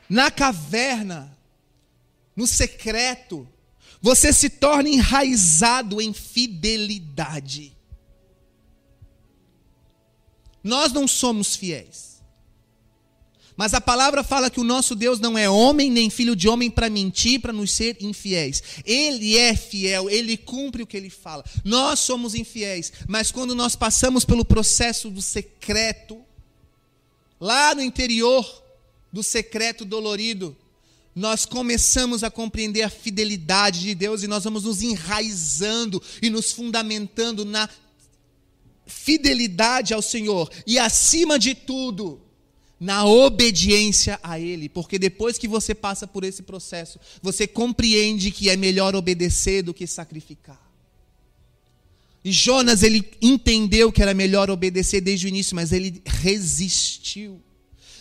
Na 0.09 0.29
caverna, 0.29 1.35
no 2.35 2.45
secreto, 2.45 3.47
você 4.01 4.31
se 4.31 4.49
torna 4.49 4.89
enraizado 4.89 6.01
em 6.01 6.13
fidelidade. 6.13 7.75
Nós 10.63 10.91
não 10.91 11.07
somos 11.07 11.55
fiéis. 11.55 12.15
Mas 13.57 13.73
a 13.73 13.79
palavra 13.79 14.23
fala 14.23 14.49
que 14.49 14.59
o 14.59 14.65
nosso 14.65 14.95
Deus 14.95 15.19
não 15.19 15.37
é 15.37 15.49
homem 15.49 15.89
nem 15.89 16.09
filho 16.09 16.35
de 16.35 16.49
homem 16.49 16.69
para 16.69 16.89
mentir, 16.89 17.39
para 17.39 17.53
nos 17.53 17.71
ser 17.71 17.97
infiéis. 18.01 18.61
Ele 18.83 19.37
é 19.37 19.55
fiel, 19.55 20.09
ele 20.09 20.35
cumpre 20.35 20.83
o 20.83 20.87
que 20.87 20.97
ele 20.97 21.09
fala. 21.09 21.43
Nós 21.63 21.99
somos 21.99 22.35
infiéis, 22.35 22.91
mas 23.07 23.31
quando 23.31 23.55
nós 23.55 23.75
passamos 23.75 24.25
pelo 24.25 24.43
processo 24.43 25.09
do 25.09 25.21
secreto, 25.21 26.21
lá 27.39 27.73
no 27.73 27.81
interior, 27.81 28.64
do 29.15 29.23
secreto 29.23 29.85
dolorido, 29.85 30.53
nós 31.15 31.45
começamos 31.45 32.21
a 32.21 32.29
compreender 32.29 32.81
a 32.81 32.89
fidelidade 32.89 33.79
de 33.79 33.95
Deus 33.95 34.23
e 34.23 34.27
nós 34.27 34.43
vamos 34.43 34.65
nos 34.65 34.81
enraizando 34.81 36.03
e 36.21 36.29
nos 36.29 36.51
fundamentando 36.51 37.45
na 37.45 37.69
fidelidade 38.85 39.93
ao 39.93 40.01
Senhor 40.01 40.51
e, 40.67 40.77
acima 40.77 41.39
de 41.39 41.55
tudo, 41.55 42.19
na 42.77 43.05
obediência 43.05 44.19
a 44.21 44.37
Ele, 44.37 44.67
porque 44.67 44.99
depois 44.99 45.37
que 45.37 45.47
você 45.47 45.73
passa 45.73 46.05
por 46.05 46.25
esse 46.25 46.43
processo, 46.43 46.99
você 47.21 47.47
compreende 47.47 48.31
que 48.31 48.49
é 48.49 48.57
melhor 48.57 48.97
obedecer 48.97 49.63
do 49.63 49.73
que 49.73 49.87
sacrificar. 49.87 50.61
E 52.21 52.33
Jonas, 52.33 52.83
ele 52.83 53.09
entendeu 53.21 53.93
que 53.93 54.01
era 54.01 54.13
melhor 54.13 54.49
obedecer 54.49 54.99
desde 54.99 55.25
o 55.25 55.29
início, 55.29 55.55
mas 55.55 55.71
ele 55.71 56.01
resistiu. 56.05 57.41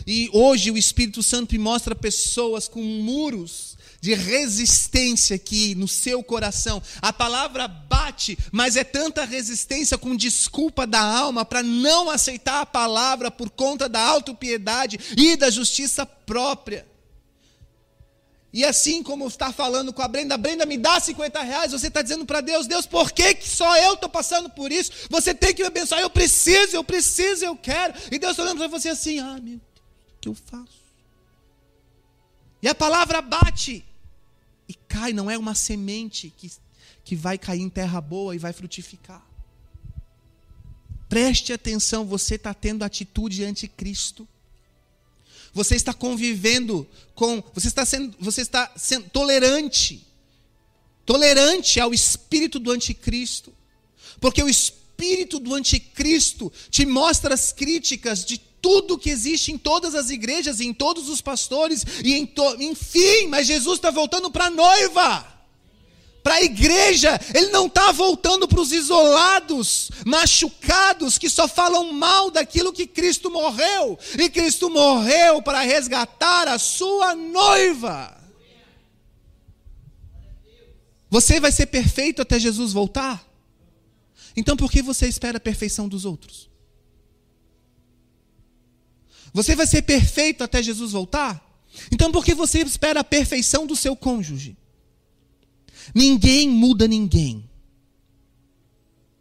E 0.07 0.29
hoje 0.33 0.71
o 0.71 0.77
Espírito 0.77 1.23
Santo 1.23 1.53
me 1.53 1.59
mostra 1.59 1.95
pessoas 1.95 2.69
com 2.69 2.83
muros 2.83 3.75
de 4.05 4.13
resistência 4.13 5.37
aqui 5.37 5.75
no 5.75 5.89
seu 5.89 6.23
coração. 6.23 6.83
A 7.01 7.11
palavra 7.11 7.67
bate, 7.67 8.37
mas 8.53 8.77
é 8.77 8.85
tanta 8.85 9.25
resistência 9.25 9.97
com 9.97 10.15
desculpa 10.15 10.87
da 10.87 11.01
alma 11.01 11.43
para 11.43 11.63
não 11.63 12.11
aceitar 12.11 12.61
a 12.61 12.67
palavra 12.67 13.31
por 13.31 13.49
conta 13.49 13.89
da 13.89 14.01
autopiedade 14.01 14.99
e 15.17 15.37
da 15.37 15.49
justiça 15.49 16.05
própria. 16.05 16.87
E 18.53 18.63
assim 18.63 19.03
como 19.03 19.27
está 19.27 19.51
falando 19.51 19.91
com 19.91 20.03
a 20.03 20.07
Brenda, 20.07 20.37
Brenda, 20.37 20.67
me 20.67 20.77
dá 20.77 21.01
50 21.01 21.41
reais, 21.41 21.73
você 21.73 21.89
está 21.89 22.03
dizendo 22.03 22.27
para 22.27 22.43
Deus, 22.43 22.67
Deus, 22.67 22.85
por 22.85 23.11
que, 23.11 23.35
que 23.35 23.49
só 23.49 23.75
eu 23.79 23.95
estou 23.95 24.11
passando 24.11 24.51
por 24.51 24.71
isso? 24.71 24.93
Você 25.09 25.35
tem 25.35 25.55
que 25.55 25.63
me 25.63 25.69
abençoar, 25.69 26.03
eu 26.03 26.11
preciso, 26.11 26.77
eu 26.77 26.85
preciso, 26.85 27.43
eu 27.43 27.57
quero. 27.57 27.95
E 28.13 28.19
Deus 28.19 28.33
está 28.33 28.43
olhando 28.43 28.59
para 28.59 28.69
você 28.69 28.91
assim, 28.91 29.19
ah, 29.19 29.41
meu 29.43 29.59
que 30.25 30.29
eu 30.29 30.35
faço. 30.35 30.83
E 32.63 32.69
a 32.69 32.75
palavra 32.75 33.21
bate 33.21 33.85
e 34.67 34.73
cai, 34.73 35.13
não 35.13 35.31
é 35.31 35.37
uma 35.37 35.55
semente 35.55 36.33
que, 36.35 36.51
que 37.05 37.15
vai 37.15 37.37
cair 37.37 37.61
em 37.61 37.69
terra 37.69 38.01
boa 38.01 38.35
e 38.35 38.39
vai 38.39 38.55
frutificar. 38.55 39.23
Preste 41.11 41.53
atenção, 41.53 42.07
você 42.07 42.37
está 42.37 42.55
tendo 42.55 42.83
atitude 42.83 43.45
anticristo. 43.45 44.27
Você 45.53 45.77
está 45.77 45.93
convivendo 45.93 46.89
com, 47.15 47.43
você 47.53 47.69
está 47.69 47.85
sendo, 47.85 48.17
você 48.19 48.41
está 48.41 48.73
sendo 48.77 49.09
tolerante, 49.11 50.05
tolerante 51.05 51.79
ao 51.79 51.93
espírito 51.93 52.59
do 52.59 52.73
anticristo, 52.73 53.53
porque 54.21 54.43
o 54.43 54.49
espírito 54.49 55.39
do 55.39 55.55
anticristo 55.55 56.51
te 56.71 56.87
mostra 56.87 57.35
as 57.35 57.53
críticas 57.53 58.25
de 58.25 58.39
tudo 58.65 58.97
que 58.97 59.11
existe 59.11 59.53
em 59.53 59.59
todas 59.59 59.95
as 59.95 60.09
igrejas, 60.09 60.59
em 60.59 60.73
todos 60.73 61.11
os 61.11 61.21
pastores, 61.21 61.85
e 62.03 62.15
em 62.15 62.25
to... 62.25 62.57
enfim, 62.59 63.27
mas 63.29 63.47
Jesus 63.47 63.77
está 63.77 63.91
voltando 63.91 64.31
para 64.31 64.47
a 64.47 64.51
noiva, 64.51 65.27
para 66.23 66.37
a 66.37 66.43
igreja, 66.43 67.21
ele 67.35 67.49
não 67.49 67.67
está 67.67 67.93
voltando 67.93 68.49
para 68.49 68.59
os 68.59 68.73
isolados, 68.73 69.91
machucados, 70.07 71.19
que 71.19 71.29
só 71.29 71.47
falam 71.47 71.93
mal 71.93 72.31
daquilo 72.31 72.73
que 72.73 72.87
Cristo 72.87 73.31
morreu, 73.31 73.99
e 74.19 74.31
Cristo 74.31 74.71
morreu 74.71 75.43
para 75.43 75.61
resgatar 75.61 76.49
a 76.49 76.59
sua 76.59 77.15
noiva. 77.15 78.17
Você 81.11 81.39
vai 81.39 81.53
ser 81.53 81.67
perfeito 81.67 82.23
até 82.23 82.39
Jesus 82.39 82.73
voltar? 82.73 83.23
Então 84.35 84.57
por 84.57 84.73
que 84.73 84.81
você 84.81 85.07
espera 85.07 85.37
a 85.37 85.41
perfeição 85.41 85.87
dos 85.87 86.07
outros? 86.07 86.54
Você 89.33 89.55
vai 89.57 89.67
ser 89.67 89.83
perfeito 89.83 90.45
até 90.45 90.63
Jesus 90.63 90.93
voltar? 90.93 91.43
Então 91.91 92.13
por 92.13 92.25
que 92.25 92.35
você 92.35 92.61
espera 92.61 93.01
a 93.01 93.05
perfeição 93.05 93.67
do 93.67 93.75
seu 93.75 93.97
cônjuge? 93.97 94.57
Ninguém 95.95 96.49
muda 96.49 96.87
ninguém. 96.87 97.45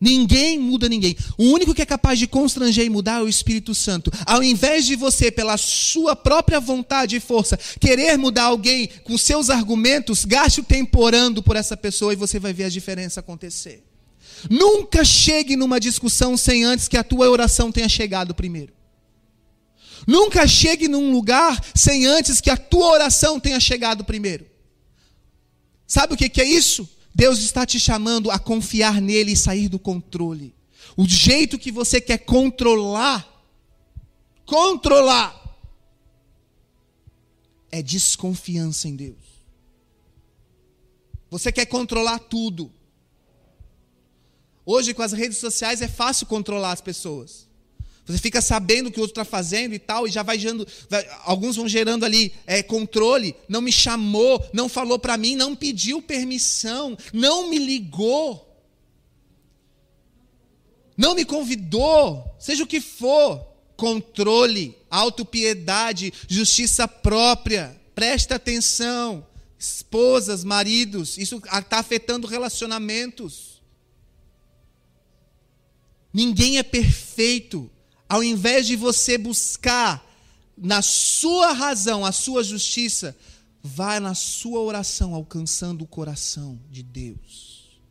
Ninguém 0.04 0.60
muda 0.60 0.90
ninguém. 0.90 1.16
O 1.38 1.46
único 1.46 1.74
que 1.74 1.82
é 1.82 1.86
capaz 1.86 2.20
de 2.20 2.28
constranger 2.28 2.86
e 2.86 2.90
mudar 2.90 3.22
é 3.22 3.24
o 3.24 3.30
Espírito 3.30 3.74
Santo. 3.74 4.12
Ao 4.26 4.44
invés 4.44 4.86
de 4.86 4.98
você, 4.98 5.32
pela 5.32 5.56
sua 5.56 6.14
própria 6.14 6.60
vontade 6.60 7.16
e 7.16 7.22
força, 7.22 7.58
querer 7.80 8.18
mudar 8.18 8.44
alguém 8.44 8.90
com 9.06 9.18
seus 9.18 9.50
argumentos, 9.50 10.26
gaste 10.26 10.60
o 10.60 10.64
tempo 10.64 11.02
orando 11.02 11.42
por 11.42 11.56
essa 11.56 11.78
pessoa 11.78 12.12
e 12.12 12.18
você 12.18 12.38
vai 12.38 12.52
ver 12.52 12.66
a 12.66 12.70
diferença 12.70 13.22
acontecer. 13.22 13.82
Nunca 14.50 15.06
chegue 15.06 15.56
numa 15.56 15.80
discussão 15.80 16.36
sem 16.36 16.66
antes 16.66 16.90
que 16.90 16.98
a 16.98 17.04
tua 17.04 17.30
oração 17.30 17.72
tenha 17.72 17.88
chegado 17.88 18.36
primeiro. 18.36 18.74
Nunca 20.08 20.48
chegue 20.48 20.88
num 20.88 21.12
lugar 21.12 21.64
sem 21.74 22.06
antes 22.06 22.42
que 22.42 22.50
a 22.50 22.58
tua 22.58 22.88
oração 22.88 23.40
tenha 23.40 23.60
chegado 23.60 24.04
primeiro. 24.04 24.46
Sabe 25.88 26.14
o 26.14 26.18
que, 26.18 26.42
é 26.42 26.46
isso? 26.46 26.90
Deus 27.14 27.40
está 27.40 27.66
te 27.66 27.80
chamando 27.80 28.32
a 28.32 28.40
confiar 28.40 29.00
nele 29.00 29.34
e 29.34 29.38
sair 29.38 29.70
do 29.70 29.80
controle. 29.80 30.56
O 30.98 31.08
jeito 31.08 31.60
que 31.60 31.72
você 31.72 32.02
quer 32.02 32.20
controlar, 32.20 33.28
controlar, 34.46 35.42
é 37.72 37.82
desconfiança 37.82 38.88
em 38.88 38.96
Deus. 38.96 39.24
Você 41.30 41.52
quer 41.52 41.66
controlar 41.66 42.20
tudo. 42.20 42.72
Hoje, 44.66 44.94
com 44.94 45.02
as 45.02 45.12
redes 45.12 45.40
sociais, 45.40 45.82
é 45.82 45.88
fácil 45.88 46.28
controlar 46.28 46.72
as 46.72 46.82
pessoas. 46.82 47.48
Você 48.06 48.18
fica 48.18 48.42
sabendo 48.42 48.88
o 48.88 48.92
que 48.92 49.00
o 49.00 49.02
outro 49.02 49.22
está 49.22 49.24
fazendo 49.24 49.74
e 49.74 49.80
tal, 49.80 50.06
e 50.06 50.12
já 50.12 50.24
vai 50.24 50.38
gerando. 50.38 50.68
Vai, 50.90 51.08
alguns 51.24 51.56
vão 51.56 51.68
gerando 51.68 52.04
ali 52.04 52.34
é, 52.46 52.62
controle. 52.62 53.34
Não 53.48 53.62
me 53.62 53.72
chamou, 53.72 54.46
não 54.54 54.68
falou 54.68 55.00
para 55.00 55.18
mim, 55.18 55.36
não 55.36 55.56
pediu 55.56 56.02
permissão, 56.02 56.98
não 57.14 57.50
me 57.50 57.58
ligou, 57.58 58.54
não 60.98 61.16
me 61.16 61.24
convidou, 61.24 62.36
seja 62.40 62.64
o 62.64 62.68
que 62.68 62.82
for. 62.82 63.52
Controle, 63.76 64.78
autopiedade, 64.90 66.14
justiça 66.28 66.88
própria. 66.88 67.80
Presta 67.96 68.36
atenção. 68.36 69.26
Esposas, 69.58 70.44
maridos, 70.44 71.18
isso 71.18 71.42
está 71.52 71.80
afetando 71.80 72.28
relacionamentos. 72.28 73.62
Ninguém 76.14 76.60
é 76.60 76.64
perfeito 76.64 77.72
ao 78.14 78.24
invés 78.24 78.68
de 78.68 78.76
você 78.76 79.18
buscar 79.18 80.08
na 80.56 80.84
sua 80.84 81.52
razão 81.52 82.06
a 82.06 82.12
sua 82.12 82.44
justiça, 82.44 83.18
vai 83.64 84.00
na 84.00 84.14
sua 84.14 84.60
oração 84.60 85.16
alcançando 85.16 85.82
o 85.82 85.88
coração 85.88 86.60
de 86.70 86.84
Deus. 86.84 87.82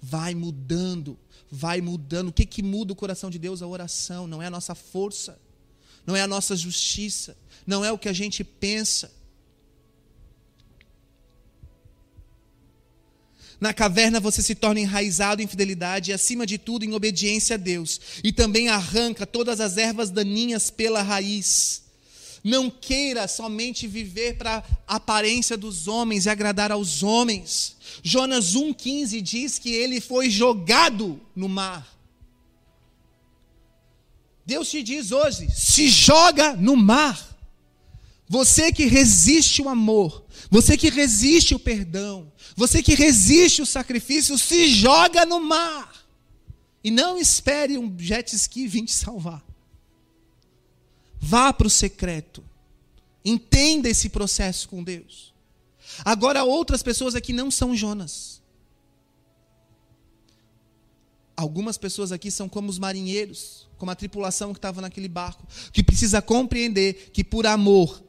Vai 0.00 0.32
mudando, 0.32 1.18
vai 1.50 1.80
mudando. 1.80 2.28
O 2.28 2.32
que, 2.32 2.46
que 2.46 2.62
muda 2.62 2.92
o 2.92 2.96
coração 2.96 3.28
de 3.28 3.36
Deus? 3.36 3.60
A 3.60 3.66
oração, 3.66 4.28
não 4.28 4.40
é 4.40 4.46
a 4.46 4.50
nossa 4.50 4.76
força, 4.76 5.36
não 6.06 6.14
é 6.14 6.22
a 6.22 6.28
nossa 6.28 6.54
justiça, 6.54 7.36
não 7.66 7.84
é 7.84 7.90
o 7.90 7.98
que 7.98 8.08
a 8.08 8.12
gente 8.12 8.44
pensa. 8.44 9.10
Na 13.60 13.74
caverna 13.74 14.20
você 14.20 14.40
se 14.40 14.54
torna 14.54 14.80
enraizado 14.80 15.42
em 15.42 15.46
fidelidade 15.46 16.10
e, 16.10 16.14
acima 16.14 16.46
de 16.46 16.58
tudo, 16.58 16.84
em 16.84 16.92
obediência 16.92 17.54
a 17.54 17.58
Deus. 17.58 18.00
E 18.22 18.32
também 18.32 18.68
arranca 18.68 19.26
todas 19.26 19.60
as 19.60 19.76
ervas 19.76 20.10
daninhas 20.10 20.70
pela 20.70 21.02
raiz. 21.02 21.82
Não 22.44 22.70
queira 22.70 23.26
somente 23.26 23.88
viver 23.88 24.36
para 24.36 24.62
a 24.86 24.96
aparência 24.96 25.56
dos 25.56 25.88
homens 25.88 26.26
e 26.26 26.30
agradar 26.30 26.70
aos 26.70 27.02
homens. 27.02 27.76
Jonas 28.02 28.54
1,15 28.54 29.20
diz 29.20 29.58
que 29.58 29.70
ele 29.70 30.00
foi 30.00 30.30
jogado 30.30 31.20
no 31.34 31.48
mar. 31.48 31.98
Deus 34.46 34.70
te 34.70 34.82
diz 34.84 35.10
hoje: 35.10 35.50
se 35.50 35.88
joga 35.88 36.54
no 36.54 36.76
mar. 36.76 37.26
Você 38.28 38.70
que 38.70 38.84
resiste 38.84 39.62
o 39.62 39.68
amor, 39.68 40.24
você 40.50 40.76
que 40.76 40.88
resiste 40.88 41.54
o 41.54 41.58
perdão, 41.58 42.32
você 42.56 42.82
que 42.82 42.94
resiste 42.94 43.62
o 43.62 43.66
sacrifício, 43.66 44.38
se 44.38 44.68
joga 44.68 45.26
no 45.26 45.40
mar. 45.40 46.06
E 46.82 46.90
não 46.90 47.18
espere 47.18 47.76
um 47.76 47.94
jet 47.98 48.34
ski 48.34 48.66
vir 48.66 48.84
te 48.84 48.92
salvar. 48.92 49.44
Vá 51.20 51.52
para 51.52 51.66
o 51.66 51.70
secreto. 51.70 52.44
Entenda 53.24 53.88
esse 53.88 54.08
processo 54.08 54.68
com 54.68 54.82
Deus. 54.82 55.34
Agora, 56.04 56.44
outras 56.44 56.82
pessoas 56.82 57.14
aqui 57.14 57.32
não 57.32 57.50
são 57.50 57.74
Jonas. 57.74 58.40
Algumas 61.36 61.76
pessoas 61.76 62.10
aqui 62.10 62.30
são 62.30 62.48
como 62.48 62.68
os 62.68 62.78
marinheiros, 62.78 63.68
como 63.76 63.90
a 63.90 63.94
tripulação 63.94 64.52
que 64.52 64.58
estava 64.58 64.80
naquele 64.80 65.08
barco, 65.08 65.46
que 65.72 65.84
precisa 65.84 66.20
compreender 66.20 67.10
que 67.12 67.22
por 67.22 67.46
amor 67.46 68.02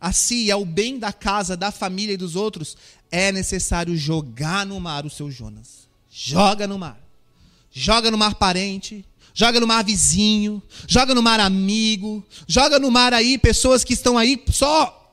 a 0.00 0.12
si 0.12 0.50
ao 0.50 0.64
bem 0.64 0.98
da 0.98 1.12
casa, 1.12 1.56
da 1.56 1.70
família 1.70 2.14
e 2.14 2.18
dos 2.18 2.36
outros, 2.36 2.76
é 3.10 3.32
necessário 3.32 3.96
jogar 3.96 4.66
no 4.66 4.80
mar 4.80 5.06
o 5.06 5.10
seu 5.10 5.30
Jonas. 5.30 5.88
Joga 6.10 6.66
no 6.66 6.78
mar. 6.78 6.98
Joga 7.72 8.10
no 8.10 8.16
mar 8.16 8.34
parente, 8.36 9.04
joga 9.34 9.60
no 9.60 9.66
mar 9.66 9.84
vizinho, 9.84 10.62
joga 10.88 11.14
no 11.14 11.22
mar 11.22 11.40
amigo, 11.40 12.24
joga 12.48 12.78
no 12.78 12.90
mar 12.90 13.12
aí 13.12 13.36
pessoas 13.36 13.84
que 13.84 13.92
estão 13.92 14.16
aí 14.16 14.42
só 14.50 15.06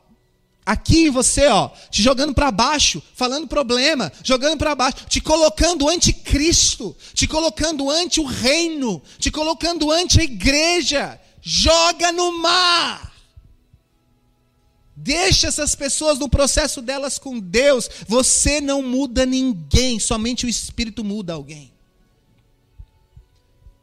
aqui 0.65 1.07
em 1.07 1.09
você, 1.09 1.47
ó, 1.47 1.69
te 1.89 2.01
jogando 2.01 2.33
para 2.33 2.51
baixo, 2.51 3.01
falando 3.15 3.47
problema, 3.47 4.11
jogando 4.23 4.57
para 4.57 4.75
baixo, 4.75 5.05
te 5.09 5.19
colocando 5.19 5.89
ante 5.89 6.13
Cristo, 6.13 6.95
te 7.13 7.27
colocando 7.27 7.89
ante 7.89 8.19
o 8.19 8.25
reino, 8.25 9.01
te 9.19 9.29
colocando 9.29 9.91
ante 9.91 10.21
a 10.21 10.23
igreja. 10.23 11.19
Joga 11.41 12.11
no 12.11 12.39
mar. 12.39 13.12
Deixa 14.95 15.47
essas 15.47 15.73
pessoas 15.75 16.19
no 16.19 16.29
processo 16.29 16.81
delas 16.81 17.17
com 17.17 17.39
Deus. 17.39 17.89
Você 18.07 18.61
não 18.61 18.81
muda 18.81 19.25
ninguém, 19.25 19.99
somente 19.99 20.45
o 20.45 20.49
Espírito 20.49 21.03
muda 21.03 21.33
alguém. 21.33 21.71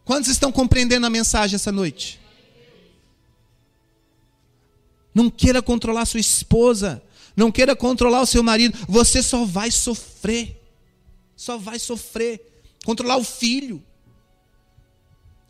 Quantos 0.04 0.30
estão 0.30 0.50
compreendendo 0.50 1.06
a 1.06 1.10
mensagem 1.10 1.56
essa 1.56 1.72
noite? 1.72 2.20
Não 5.14 5.28
queira 5.28 5.60
controlar 5.60 6.06
sua 6.06 6.20
esposa, 6.20 7.02
não 7.36 7.50
queira 7.50 7.74
controlar 7.74 8.20
o 8.20 8.26
seu 8.26 8.42
marido, 8.42 8.78
você 8.88 9.22
só 9.22 9.44
vai 9.44 9.70
sofrer. 9.70 10.60
Só 11.36 11.58
vai 11.58 11.78
sofrer. 11.78 12.40
Controlar 12.84 13.16
o 13.16 13.24
filho, 13.24 13.82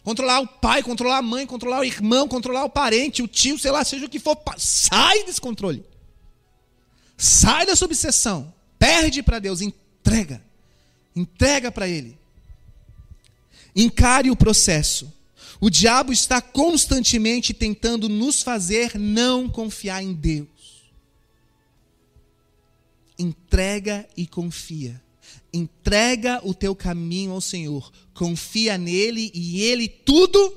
Controlar 0.03 0.41
o 0.41 0.47
pai, 0.47 0.83
controlar 0.83 1.19
a 1.19 1.23
mãe, 1.23 1.47
controlar 1.47 1.81
o 1.81 1.85
irmão, 1.85 2.27
controlar 2.27 2.65
o 2.65 2.71
parente, 2.71 3.23
o 3.23 3.29
tio, 3.29 3.59
sei 3.59 3.71
lá, 3.71 3.85
seja 3.85 4.07
o 4.07 4.09
que 4.09 4.19
for. 4.19 4.37
Sai 4.57 5.25
desse 5.25 5.41
controle. 5.41 5.85
Sai 7.17 7.67
dessa 7.67 7.85
obsessão. 7.85 8.53
Perde 8.79 9.23
para 9.23 9.39
Deus, 9.39 9.61
entrega. 9.61 10.43
Entrega 11.15 11.71
para 11.71 11.87
Ele. 11.87 12.19
Encare 13.77 14.31
o 14.31 14.37
processo. 14.37 15.13
O 15.61 15.69
diabo 15.69 16.13
está 16.13 16.41
constantemente 16.41 17.53
tentando 17.53 18.09
nos 18.09 18.43
fazer 18.43 18.99
não 18.99 19.49
confiar 19.49 20.03
em 20.03 20.15
Deus. 20.15 20.49
Entrega 23.19 24.09
e 24.17 24.27
confia. 24.27 25.01
Entrega 25.53 26.41
o 26.45 26.55
teu 26.55 26.75
caminho 26.77 27.33
ao 27.33 27.41
Senhor, 27.41 27.91
confia 28.15 28.79
nele 28.79 29.31
e 29.35 29.63
ele 29.63 29.89
tudo 29.89 30.57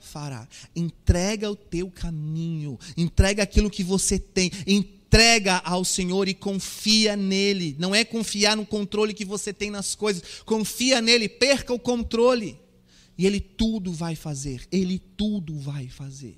fará. 0.00 0.48
Entrega 0.74 1.50
o 1.50 1.56
teu 1.56 1.90
caminho, 1.90 2.78
entrega 2.96 3.42
aquilo 3.42 3.70
que 3.70 3.84
você 3.84 4.18
tem, 4.18 4.50
entrega 4.66 5.58
ao 5.58 5.84
Senhor 5.84 6.26
e 6.28 6.34
confia 6.34 7.14
nele. 7.14 7.76
Não 7.78 7.94
é 7.94 8.04
confiar 8.04 8.56
no 8.56 8.64
controle 8.64 9.12
que 9.12 9.24
você 9.24 9.52
tem 9.52 9.70
nas 9.70 9.94
coisas, 9.94 10.22
confia 10.44 11.00
nele, 11.02 11.28
perca 11.28 11.72
o 11.72 11.78
controle. 11.78 12.58
E 13.18 13.26
ele 13.26 13.40
tudo 13.40 13.92
vai 13.92 14.14
fazer, 14.14 14.66
ele 14.72 14.98
tudo 14.98 15.58
vai 15.58 15.88
fazer. 15.88 16.36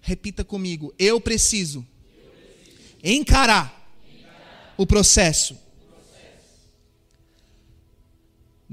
Repita 0.00 0.44
comigo, 0.44 0.92
eu 0.98 1.20
preciso 1.20 1.86
encarar 3.02 3.80
o 4.76 4.86
processo 4.86 5.56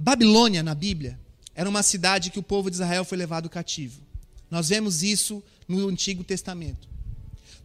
Babilônia, 0.02 0.64
na 0.64 0.74
Bíblia, 0.74 1.20
era 1.54 1.68
uma 1.68 1.84
cidade 1.84 2.30
que 2.30 2.40
o 2.40 2.44
povo 2.44 2.70
de 2.70 2.78
Israel 2.78 3.04
foi 3.04 3.18
levado 3.18 3.50
cativo. 3.50 4.02
Nós 4.50 4.70
vemos 4.70 5.04
isso 5.04 5.44
no 5.68 5.90
Antigo 5.90 6.24
Testamento. 6.24 6.88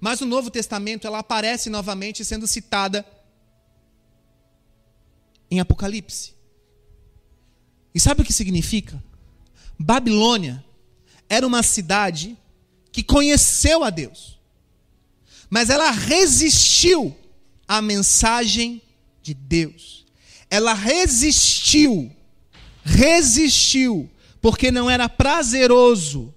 Mas 0.00 0.18
no 0.18 0.26
Novo 0.26 0.50
Testamento 0.50 1.06
ela 1.06 1.20
aparece 1.20 1.70
novamente 1.70 2.24
sendo 2.24 2.48
citada 2.48 3.06
em 5.48 5.60
Apocalipse. 5.60 6.34
E 7.94 8.00
sabe 8.00 8.22
o 8.22 8.24
que 8.24 8.32
significa? 8.32 9.00
Babilônia 9.78 10.64
era 11.28 11.46
uma 11.46 11.62
cidade 11.62 12.36
que 12.90 13.04
conheceu 13.04 13.84
a 13.84 13.90
Deus, 13.90 14.40
mas 15.48 15.70
ela 15.70 15.92
resistiu 15.92 17.16
à 17.68 17.80
mensagem 17.80 18.82
de 19.22 19.34
Deus. 19.34 20.04
Ela 20.50 20.74
resistiu 20.74 22.13
resistiu, 22.84 24.08
porque 24.40 24.70
não 24.70 24.90
era 24.90 25.08
prazeroso 25.08 26.32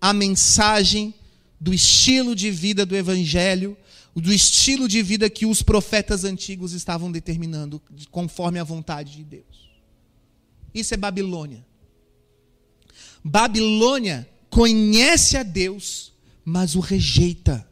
a 0.00 0.12
mensagem 0.12 1.12
do 1.60 1.74
estilo 1.74 2.34
de 2.34 2.50
vida 2.50 2.86
do 2.86 2.96
Evangelho, 2.96 3.76
do 4.14 4.32
estilo 4.32 4.86
de 4.86 5.02
vida 5.02 5.28
que 5.28 5.44
os 5.44 5.62
profetas 5.62 6.24
antigos 6.24 6.72
estavam 6.72 7.10
determinando, 7.10 7.82
conforme 8.10 8.58
a 8.58 8.64
vontade 8.64 9.16
de 9.16 9.24
Deus. 9.24 9.70
Isso 10.72 10.94
é 10.94 10.96
Babilônia. 10.96 11.64
Babilônia 13.24 14.28
conhece 14.48 15.36
a 15.36 15.42
Deus, 15.42 16.12
mas 16.44 16.74
o 16.74 16.80
rejeita. 16.80 17.66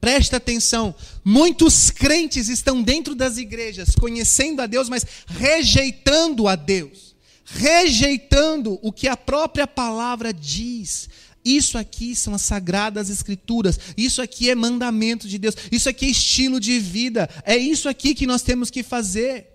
Presta 0.00 0.38
atenção, 0.38 0.94
muitos 1.22 1.90
crentes 1.90 2.48
estão 2.48 2.82
dentro 2.82 3.14
das 3.14 3.36
igrejas, 3.36 3.90
conhecendo 3.90 4.62
a 4.62 4.66
Deus, 4.66 4.88
mas 4.88 5.04
rejeitando 5.26 6.48
a 6.48 6.56
Deus, 6.56 7.14
rejeitando 7.44 8.78
o 8.80 8.90
que 8.90 9.06
a 9.06 9.16
própria 9.16 9.66
palavra 9.66 10.32
diz. 10.32 11.10
Isso 11.44 11.76
aqui 11.76 12.16
são 12.16 12.34
as 12.34 12.40
sagradas 12.40 13.10
escrituras, 13.10 13.78
isso 13.94 14.22
aqui 14.22 14.48
é 14.48 14.54
mandamento 14.54 15.28
de 15.28 15.38
Deus, 15.38 15.54
isso 15.70 15.88
aqui 15.88 16.06
é 16.06 16.10
estilo 16.10 16.58
de 16.58 16.78
vida, 16.78 17.28
é 17.44 17.56
isso 17.58 17.86
aqui 17.86 18.14
que 18.14 18.26
nós 18.26 18.40
temos 18.40 18.70
que 18.70 18.82
fazer. 18.82 19.48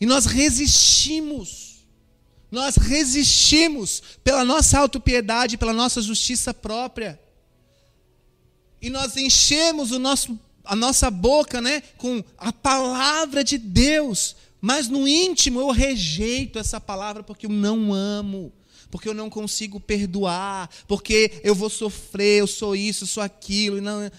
E 0.00 0.06
nós 0.06 0.26
resistimos, 0.26 1.86
nós 2.50 2.76
resistimos 2.76 4.02
pela 4.24 4.44
nossa 4.44 4.80
autopiedade, 4.80 5.56
pela 5.56 5.72
nossa 5.72 6.02
justiça 6.02 6.52
própria 6.52 7.22
e 8.84 8.90
nós 8.90 9.16
enchemos 9.16 9.92
o 9.92 9.98
nosso, 9.98 10.38
a 10.62 10.76
nossa 10.76 11.10
boca 11.10 11.58
né, 11.58 11.80
com 11.96 12.22
a 12.36 12.52
palavra 12.52 13.42
de 13.42 13.56
Deus, 13.56 14.36
mas 14.60 14.88
no 14.88 15.08
íntimo 15.08 15.58
eu 15.58 15.70
rejeito 15.70 16.58
essa 16.58 16.78
palavra 16.78 17.22
porque 17.22 17.46
eu 17.46 17.50
não 17.50 17.94
amo, 17.94 18.52
porque 18.90 19.08
eu 19.08 19.14
não 19.14 19.30
consigo 19.30 19.80
perdoar, 19.80 20.68
porque 20.86 21.40
eu 21.42 21.54
vou 21.54 21.70
sofrer, 21.70 22.40
eu 22.40 22.46
sou 22.46 22.76
isso, 22.76 23.04
eu 23.04 23.08
sou 23.08 23.22
aquilo. 23.22 23.80
Não... 23.80 24.10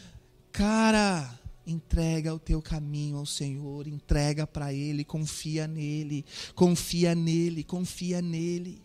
Cara, 0.52 1.40
entrega 1.68 2.34
o 2.34 2.40
teu 2.40 2.60
caminho 2.60 3.18
ao 3.18 3.26
Senhor, 3.28 3.88
entrega 3.88 4.48
para 4.48 4.74
Ele, 4.74 5.04
confia 5.04 5.68
nele, 5.68 6.26
confia 6.56 7.14
nele, 7.14 7.64
confia 7.64 8.20
nele. 8.20 8.82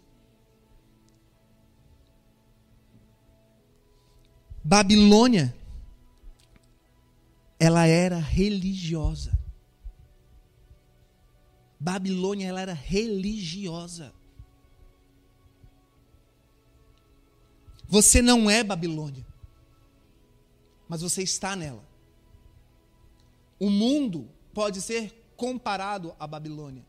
Babilônia 4.63 5.55
ela 7.61 7.87
era 7.87 8.19
religiosa. 8.19 9.39
Babilônia 11.79 12.49
ela 12.49 12.61
era 12.63 12.73
religiosa. 12.73 14.15
Você 17.87 18.23
não 18.23 18.49
é 18.49 18.65
Babilônia, 18.65 19.27
mas 20.89 21.03
você 21.03 21.23
está 21.23 21.55
nela. 21.55 21.85
O 23.59 23.69
mundo 23.69 24.29
pode 24.55 24.81
ser 24.81 25.13
comparado 25.37 26.15
à 26.19 26.27
Babilônia. 26.27 26.87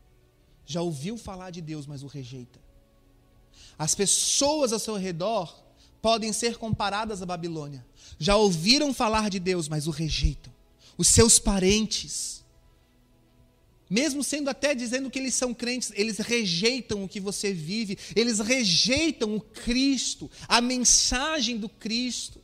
Já 0.64 0.80
ouviu 0.80 1.18
falar 1.18 1.50
de 1.50 1.60
Deus, 1.60 1.86
mas 1.86 2.02
o 2.02 2.06
rejeita. 2.06 2.60
As 3.76 3.94
pessoas 3.94 4.72
ao 4.72 4.78
seu 4.78 4.96
redor 4.96 5.62
podem 6.00 6.32
ser 6.32 6.56
comparadas 6.56 7.20
à 7.20 7.26
Babilônia. 7.26 7.84
Já 8.18 8.36
ouviram 8.36 8.94
falar 8.94 9.28
de 9.28 9.38
Deus, 9.38 9.68
mas 9.68 9.86
o 9.86 9.90
rejeitam. 9.90 10.51
Os 11.02 11.08
seus 11.08 11.40
parentes, 11.40 12.44
mesmo 13.90 14.22
sendo 14.22 14.48
até 14.48 14.72
dizendo 14.72 15.10
que 15.10 15.18
eles 15.18 15.34
são 15.34 15.52
crentes, 15.52 15.90
eles 15.96 16.18
rejeitam 16.18 17.02
o 17.02 17.08
que 17.08 17.18
você 17.18 17.52
vive, 17.52 17.98
eles 18.14 18.38
rejeitam 18.38 19.34
o 19.34 19.40
Cristo, 19.40 20.30
a 20.46 20.60
mensagem 20.60 21.58
do 21.58 21.68
Cristo, 21.68 22.40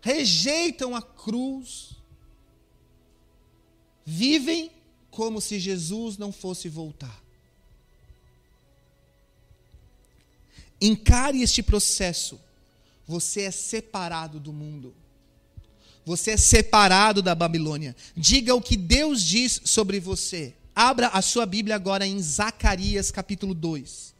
rejeitam 0.00 0.96
a 0.96 1.00
cruz, 1.00 1.90
vivem 4.04 4.72
como 5.08 5.40
se 5.40 5.60
Jesus 5.60 6.18
não 6.18 6.32
fosse 6.32 6.68
voltar. 6.68 7.22
Encare 10.80 11.40
este 11.40 11.62
processo. 11.62 12.40
Você 13.06 13.42
é 13.42 13.52
separado 13.52 14.40
do 14.40 14.52
mundo. 14.52 15.03
Você 16.04 16.32
é 16.32 16.36
separado 16.36 17.22
da 17.22 17.34
Babilônia. 17.34 17.96
Diga 18.16 18.54
o 18.54 18.60
que 18.60 18.76
Deus 18.76 19.22
diz 19.22 19.60
sobre 19.64 19.98
você. 19.98 20.54
Abra 20.74 21.08
a 21.08 21.22
sua 21.22 21.46
Bíblia 21.46 21.74
agora 21.76 22.06
em 22.06 22.20
Zacarias 22.20 23.10
capítulo 23.10 23.54
2. 23.54 24.12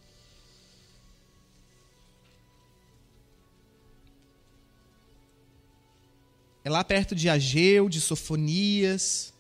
É 6.65 6.71
lá 6.71 6.83
perto 6.83 7.15
de 7.15 7.29
Ageu, 7.29 7.91
de 7.91 8.01
Sofonias. 8.01 9.35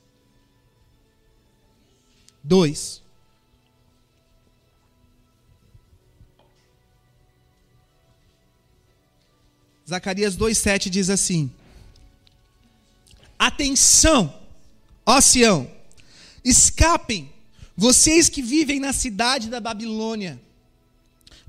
2. 2.42 3.03
Zacarias 9.88 10.36
2,7 10.36 10.90
diz 10.90 11.09
assim: 11.09 11.51
Atenção, 13.39 14.32
ó 15.05 15.20
Sião, 15.20 15.70
escapem, 16.45 17.30
vocês 17.76 18.28
que 18.28 18.43
vivem 18.43 18.78
na 18.78 18.93
cidade 18.93 19.49
da 19.49 19.61
Babilônia, 19.61 20.41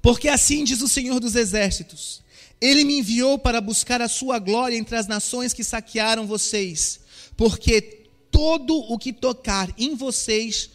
porque 0.01 0.27
assim 0.27 0.63
diz 0.63 0.81
o 0.81 0.87
Senhor 0.87 1.19
dos 1.19 1.35
Exércitos: 1.35 2.21
Ele 2.59 2.83
me 2.83 2.99
enviou 2.99 3.37
para 3.37 3.61
buscar 3.61 4.01
a 4.01 4.07
sua 4.07 4.39
glória 4.39 4.77
entre 4.77 4.95
as 4.95 5.07
nações 5.07 5.53
que 5.53 5.63
saquearam 5.63 6.27
vocês, 6.27 6.99
porque 7.35 8.05
todo 8.31 8.75
o 8.75 8.97
que 8.97 9.13
tocar 9.13 9.73
em 9.77 9.95
vocês 9.95 10.69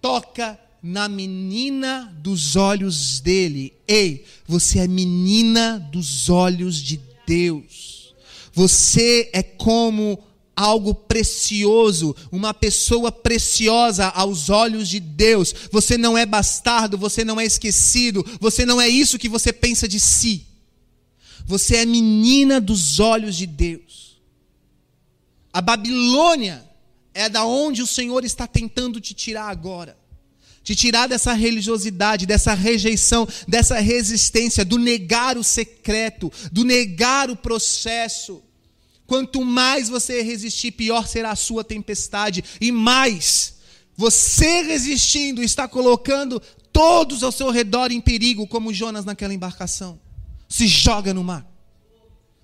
toca 0.00 0.58
na 0.82 1.08
menina 1.08 2.14
dos 2.18 2.56
olhos 2.56 3.20
dele. 3.20 3.72
Ei, 3.88 4.24
você 4.46 4.80
é 4.80 4.86
menina 4.86 5.78
dos 5.90 6.28
olhos 6.28 6.76
de 6.76 7.00
Deus. 7.26 8.14
Você 8.52 9.30
é 9.32 9.42
como 9.42 10.22
algo 10.56 10.94
precioso, 10.94 12.14
uma 12.30 12.54
pessoa 12.54 13.10
preciosa 13.10 14.06
aos 14.08 14.50
olhos 14.50 14.88
de 14.88 15.00
Deus. 15.00 15.54
Você 15.70 15.98
não 15.98 16.16
é 16.16 16.24
bastardo, 16.24 16.96
você 16.96 17.24
não 17.24 17.40
é 17.40 17.44
esquecido, 17.44 18.24
você 18.40 18.64
não 18.64 18.80
é 18.80 18.88
isso 18.88 19.18
que 19.18 19.28
você 19.28 19.52
pensa 19.52 19.88
de 19.88 19.98
si. 19.98 20.46
Você 21.46 21.76
é 21.76 21.86
menina 21.86 22.60
dos 22.60 23.00
olhos 23.00 23.36
de 23.36 23.46
Deus. 23.46 24.18
A 25.52 25.60
Babilônia 25.60 26.64
é 27.12 27.28
da 27.28 27.44
onde 27.44 27.82
o 27.82 27.86
Senhor 27.86 28.24
está 28.24 28.46
tentando 28.46 29.00
te 29.00 29.14
tirar 29.14 29.48
agora. 29.48 29.96
Te 30.62 30.74
tirar 30.74 31.06
dessa 31.06 31.34
religiosidade, 31.34 32.24
dessa 32.24 32.54
rejeição, 32.54 33.28
dessa 33.46 33.78
resistência, 33.78 34.64
do 34.64 34.78
negar 34.78 35.36
o 35.36 35.44
secreto, 35.44 36.32
do 36.50 36.64
negar 36.64 37.30
o 37.30 37.36
processo. 37.36 38.42
Quanto 39.06 39.44
mais 39.44 39.88
você 39.88 40.22
resistir, 40.22 40.72
pior 40.72 41.06
será 41.06 41.32
a 41.32 41.36
sua 41.36 41.62
tempestade. 41.62 42.42
E 42.60 42.72
mais, 42.72 43.54
você 43.96 44.62
resistindo 44.62 45.42
está 45.42 45.68
colocando 45.68 46.40
todos 46.72 47.22
ao 47.22 47.30
seu 47.30 47.50
redor 47.50 47.92
em 47.92 48.00
perigo, 48.00 48.46
como 48.46 48.72
Jonas 48.72 49.04
naquela 49.04 49.34
embarcação. 49.34 50.00
Se 50.48 50.66
joga 50.66 51.12
no 51.12 51.22
mar. 51.22 51.46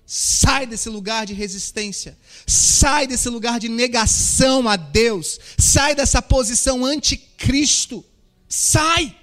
Sai 0.05 0.65
desse 0.65 0.89
lugar 0.89 1.25
de 1.25 1.33
resistência. 1.33 2.17
Sai 2.45 3.07
desse 3.07 3.29
lugar 3.29 3.59
de 3.59 3.69
negação 3.69 4.67
a 4.67 4.75
Deus. 4.75 5.39
Sai 5.57 5.95
dessa 5.95 6.21
posição 6.21 6.85
anticristo. 6.85 8.03
Sai. 8.47 9.15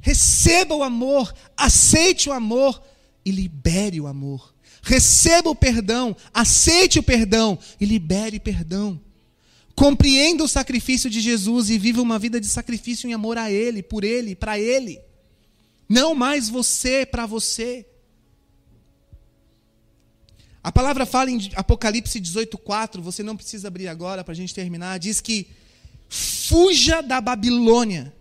Receba 0.00 0.74
o 0.74 0.82
amor, 0.82 1.34
aceite 1.56 2.28
o 2.28 2.32
amor 2.32 2.80
e 3.24 3.30
libere 3.30 4.00
o 4.00 4.06
amor. 4.06 4.53
Receba 4.84 5.48
o 5.48 5.54
perdão, 5.56 6.14
aceite 6.32 6.98
o 6.98 7.02
perdão 7.02 7.58
e 7.80 7.86
libere 7.86 8.38
perdão. 8.38 9.00
Compreenda 9.74 10.44
o 10.44 10.48
sacrifício 10.48 11.08
de 11.08 11.20
Jesus 11.20 11.70
e 11.70 11.78
viva 11.78 12.02
uma 12.02 12.18
vida 12.18 12.38
de 12.38 12.46
sacrifício 12.46 13.08
em 13.08 13.14
amor 13.14 13.38
a 13.38 13.50
Ele, 13.50 13.82
por 13.82 14.04
Ele, 14.04 14.36
para 14.36 14.58
Ele. 14.58 15.00
Não 15.88 16.14
mais 16.14 16.50
você 16.50 17.06
para 17.06 17.24
você. 17.24 17.86
A 20.62 20.70
palavra 20.70 21.06
fala 21.06 21.30
em 21.30 21.50
Apocalipse 21.54 22.20
18,4, 22.20 23.00
você 23.00 23.22
não 23.22 23.36
precisa 23.36 23.68
abrir 23.68 23.88
agora 23.88 24.22
para 24.22 24.32
a 24.32 24.36
gente 24.36 24.54
terminar, 24.54 24.98
diz 24.98 25.20
que 25.20 25.48
fuja 26.08 27.00
da 27.00 27.20
Babilônia, 27.20 28.14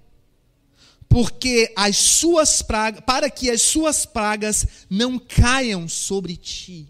porque 1.14 1.72
as 1.76 1.96
suas 1.96 2.64
pragas, 2.64 3.04
para 3.06 3.30
que 3.30 3.52
as 3.52 3.62
suas 3.62 4.04
pragas 4.04 4.66
não 4.90 5.20
caiam 5.20 5.88
sobre 5.88 6.36
ti. 6.36 6.88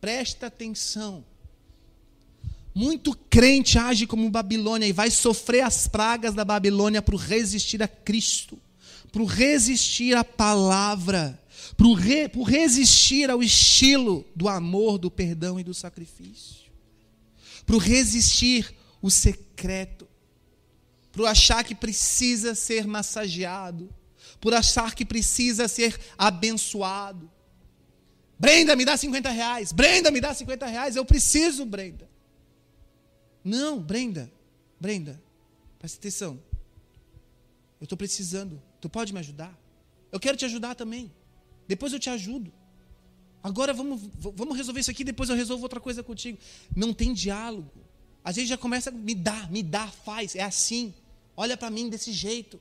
Presta 0.00 0.48
atenção. 0.48 1.24
Muito 2.74 3.16
crente 3.30 3.78
age 3.78 4.08
como 4.08 4.28
Babilônia 4.28 4.88
e 4.88 4.92
vai 4.92 5.08
sofrer 5.08 5.60
as 5.60 5.86
pragas 5.86 6.34
da 6.34 6.44
Babilônia 6.44 7.00
por 7.00 7.14
resistir 7.14 7.80
a 7.80 7.86
Cristo, 7.86 8.58
por 9.12 9.24
resistir 9.26 10.16
à 10.16 10.24
palavra 10.24 11.40
por, 11.76 11.94
re, 11.94 12.28
resistir 12.44 13.30
ao 13.30 13.40
estilo 13.40 14.26
do 14.34 14.48
amor, 14.48 14.98
do 14.98 15.10
perdão 15.10 15.58
e 15.58 15.64
do 15.64 15.72
sacrifício, 15.72 16.64
por 17.64 17.78
resistir 17.78 18.74
o 19.00 19.10
secreto, 19.10 20.03
por 21.14 21.26
achar 21.26 21.62
que 21.64 21.74
precisa 21.74 22.54
ser 22.54 22.86
massageado, 22.86 23.88
por 24.40 24.52
achar 24.52 24.94
que 24.94 25.04
precisa 25.04 25.68
ser 25.68 25.98
abençoado. 26.18 27.30
Brenda, 28.38 28.74
me 28.74 28.84
dá 28.84 28.96
50 28.96 29.30
reais. 29.30 29.72
Brenda, 29.72 30.10
me 30.10 30.20
dá 30.20 30.34
50 30.34 30.66
reais. 30.66 30.96
Eu 30.96 31.04
preciso, 31.04 31.64
Brenda. 31.64 32.08
Não, 33.44 33.80
Brenda, 33.80 34.30
Brenda, 34.80 35.22
presta 35.78 35.98
atenção. 35.98 36.42
Eu 37.80 37.84
estou 37.84 37.96
precisando. 37.96 38.60
Tu 38.80 38.88
pode 38.88 39.12
me 39.12 39.20
ajudar? 39.20 39.56
Eu 40.10 40.18
quero 40.18 40.36
te 40.36 40.44
ajudar 40.44 40.74
também. 40.74 41.12
Depois 41.68 41.92
eu 41.92 41.98
te 41.98 42.10
ajudo. 42.10 42.52
Agora 43.42 43.72
vamos, 43.72 44.00
vamos 44.18 44.56
resolver 44.56 44.80
isso 44.80 44.90
aqui, 44.90 45.04
depois 45.04 45.28
eu 45.28 45.36
resolvo 45.36 45.62
outra 45.62 45.78
coisa 45.80 46.02
contigo. 46.02 46.38
Não 46.74 46.92
tem 46.92 47.12
diálogo. 47.12 47.84
A 48.24 48.32
gente 48.32 48.46
já 48.46 48.56
começa, 48.56 48.90
me 48.90 49.14
dá, 49.14 49.46
me 49.48 49.62
dá, 49.62 49.86
faz, 49.86 50.34
é 50.34 50.42
assim. 50.42 50.94
Olha 51.36 51.56
para 51.56 51.70
mim 51.70 51.88
desse 51.88 52.12
jeito. 52.12 52.60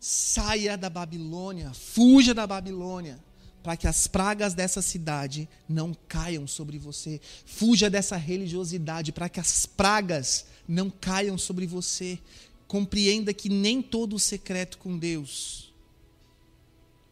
Saia 0.00 0.76
da 0.76 0.90
Babilônia, 0.90 1.72
fuja 1.72 2.34
da 2.34 2.46
Babilônia, 2.46 3.22
para 3.62 3.76
que 3.76 3.86
as 3.86 4.06
pragas 4.06 4.52
dessa 4.52 4.82
cidade 4.82 5.48
não 5.68 5.94
caiam 6.08 6.46
sobre 6.46 6.78
você. 6.78 7.20
Fuja 7.46 7.88
dessa 7.88 8.16
religiosidade, 8.16 9.12
para 9.12 9.28
que 9.28 9.38
as 9.38 9.64
pragas 9.64 10.46
não 10.66 10.90
caiam 10.90 11.38
sobre 11.38 11.66
você. 11.66 12.18
Compreenda 12.66 13.32
que 13.32 13.48
nem 13.48 13.80
todo 13.80 14.16
o 14.16 14.18
secreto 14.18 14.78
com 14.78 14.98
Deus 14.98 15.72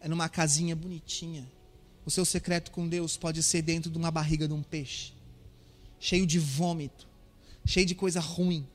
é 0.00 0.08
numa 0.08 0.28
casinha 0.28 0.74
bonitinha. 0.74 1.46
O 2.04 2.11
seu 2.11 2.24
secreto 2.24 2.70
com 2.70 2.88
Deus 2.88 3.16
pode 3.16 3.42
ser 3.42 3.62
dentro 3.62 3.90
de 3.90 3.98
uma 3.98 4.11
barriga 4.11 4.48
de 4.48 4.54
um 4.54 4.62
peixe, 4.62 5.12
cheio 6.00 6.26
de 6.26 6.38
vômito, 6.38 7.06
cheio 7.64 7.86
de 7.86 7.94
coisa 7.94 8.18
ruim. 8.18 8.66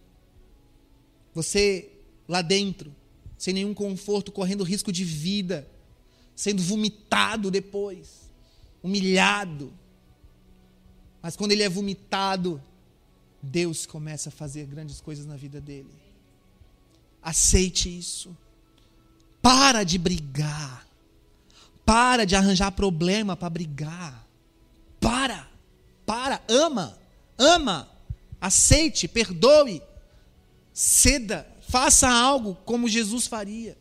Você 1.36 1.92
lá 2.28 2.42
dentro, 2.42 2.96
sem 3.38 3.54
nenhum 3.54 3.74
conforto, 3.74 4.32
correndo 4.32 4.64
risco 4.64 4.92
de 4.92 5.04
vida, 5.04 5.68
sendo 6.34 6.64
vomitado 6.64 7.52
depois, 7.52 8.32
humilhado. 8.82 9.72
Mas 11.22 11.36
quando 11.36 11.52
ele 11.52 11.62
é 11.62 11.70
vomitado, 11.70 12.62
Deus 13.42 13.86
começa 13.86 14.30
a 14.30 14.32
fazer 14.32 14.66
grandes 14.66 15.02
coisas 15.02 15.26
na 15.26 15.36
vida 15.36 15.60
dele. 15.60 15.94
Aceite 17.22 17.96
isso. 17.96 18.36
Para 19.42 19.84
de 19.84 19.98
brigar. 19.98 20.88
Para 21.86 22.26
de 22.26 22.36
arranjar 22.36 22.72
problema 22.72 23.36
para 23.36 23.50
brigar. 23.50 24.26
Para. 25.02 25.48
Para. 26.06 26.42
Ama. 26.48 26.98
Ama. 27.38 27.90
aceite, 28.40 29.08
perdoe, 29.08 29.82
ceda, 30.76 31.48
faça 31.70 32.10
algo 32.10 32.56
como 32.66 32.90
Jesus 32.90 33.26
faria. 33.26 33.78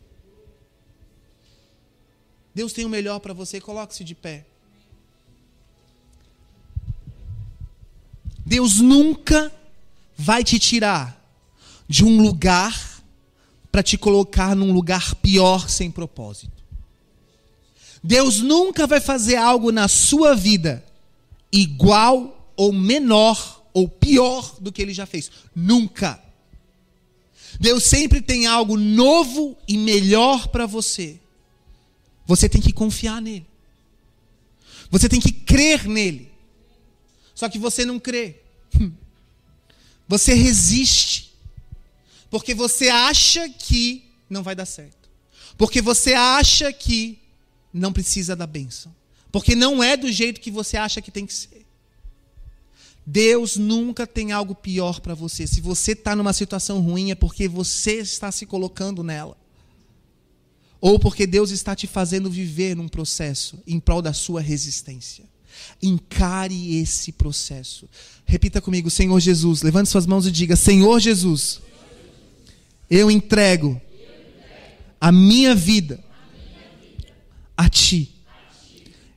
Deus 2.55 2.71
tem 2.71 2.85
o 2.85 2.89
melhor 2.89 3.19
para 3.19 3.33
você, 3.33 3.59
coloque-se 3.59 4.05
de 4.05 4.15
pé. 4.15 4.45
Deus 8.45 8.79
nunca 8.79 9.51
vai 10.15 10.41
te 10.41 10.57
tirar 10.57 11.21
de 11.85 12.05
um 12.05 12.21
lugar 12.21 13.03
para 13.69 13.83
te 13.83 13.97
colocar 13.97 14.55
num 14.55 14.71
lugar 14.71 15.15
pior 15.15 15.69
sem 15.69 15.91
propósito. 15.91 16.63
Deus 18.01 18.39
nunca 18.39 18.87
vai 18.87 19.01
fazer 19.01 19.35
algo 19.35 19.69
na 19.69 19.89
sua 19.89 20.33
vida 20.33 20.85
igual 21.51 22.53
ou 22.55 22.71
menor 22.71 23.67
ou 23.73 23.89
pior 23.89 24.55
do 24.61 24.71
que 24.71 24.81
ele 24.81 24.93
já 24.93 25.05
fez. 25.05 25.29
Nunca. 25.53 26.23
Deus 27.59 27.83
sempre 27.83 28.21
tem 28.21 28.45
algo 28.45 28.77
novo 28.77 29.57
e 29.67 29.77
melhor 29.77 30.47
para 30.47 30.65
você. 30.65 31.19
Você 32.25 32.49
tem 32.49 32.61
que 32.61 32.73
confiar 32.73 33.21
nele. 33.21 33.45
Você 34.89 35.07
tem 35.07 35.19
que 35.19 35.31
crer 35.31 35.87
nele. 35.87 36.31
Só 37.33 37.49
que 37.49 37.59
você 37.59 37.85
não 37.85 37.99
crê. 37.99 38.41
Você 40.07 40.33
resiste. 40.33 41.33
Porque 42.29 42.53
você 42.53 42.89
acha 42.89 43.49
que 43.49 44.05
não 44.29 44.43
vai 44.43 44.55
dar 44.55 44.65
certo. 44.65 45.09
Porque 45.57 45.81
você 45.81 46.13
acha 46.13 46.71
que 46.71 47.19
não 47.73 47.91
precisa 47.91 48.35
da 48.35 48.45
bênção. 48.45 48.93
Porque 49.31 49.55
não 49.55 49.83
é 49.83 49.97
do 49.97 50.11
jeito 50.11 50.39
que 50.39 50.51
você 50.51 50.77
acha 50.77 51.01
que 51.01 51.11
tem 51.11 51.25
que 51.25 51.33
ser. 51.33 51.64
Deus 53.05 53.55
nunca 53.55 54.07
tem 54.07 54.31
algo 54.31 54.55
pior 54.55 54.99
para 54.99 55.13
você. 55.13 55.45
Se 55.45 55.61
você 55.61 55.91
está 55.91 56.15
numa 56.15 56.33
situação 56.33 56.79
ruim, 56.81 57.11
é 57.11 57.15
porque 57.15 57.47
você 57.47 57.99
está 57.99 58.31
se 58.31 58.45
colocando 58.45 59.03
nela. 59.03 59.37
Ou 60.81 60.99
porque 60.99 61.27
Deus 61.27 61.51
está 61.51 61.75
te 61.75 61.85
fazendo 61.85 62.29
viver 62.29 62.75
num 62.75 62.87
processo 62.87 63.61
em 63.67 63.79
prol 63.79 64.01
da 64.01 64.13
sua 64.13 64.41
resistência. 64.41 65.23
Encare 65.81 66.77
esse 66.77 67.11
processo. 67.11 67.87
Repita 68.25 68.59
comigo, 68.59 68.89
Senhor 68.89 69.19
Jesus. 69.19 69.61
Levante 69.61 69.89
suas 69.89 70.05
mãos 70.05 70.25
e 70.25 70.31
diga: 70.31 70.55
Senhor 70.55 70.99
Jesus, 70.99 71.61
eu 72.89 73.09
entrego 73.09 73.79
a 74.99 75.11
minha 75.11 75.55
vida 75.55 76.03
a 77.55 77.69
Ti. 77.69 78.11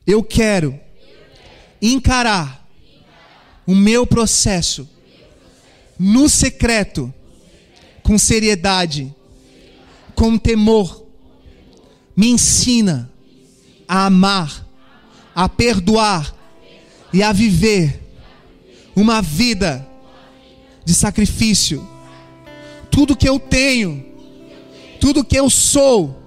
Eu 0.07 0.23
quero 0.23 0.79
encarar 1.83 2.58
o 3.69 3.75
meu 3.75 4.07
processo 4.07 4.89
no 5.99 6.27
secreto, 6.27 7.13
com 8.03 8.17
seriedade, 8.17 9.15
com 10.15 10.39
temor. 10.39 11.05
Me 12.17 12.29
ensina 12.29 13.13
a 13.87 14.07
amar 14.07 14.67
a 15.35 15.51
perdoar 15.51 16.35
e 17.13 17.23
a 17.23 17.31
viver 17.31 18.03
uma 18.97 19.21
vida 19.21 19.87
de 20.83 20.95
sacrifício. 20.95 21.87
Tudo 22.91 23.15
que 23.15 23.29
eu 23.29 23.39
tenho, 23.39 24.03
tudo 24.99 25.23
que 25.23 25.39
eu 25.39 25.51
sou, 25.51 26.23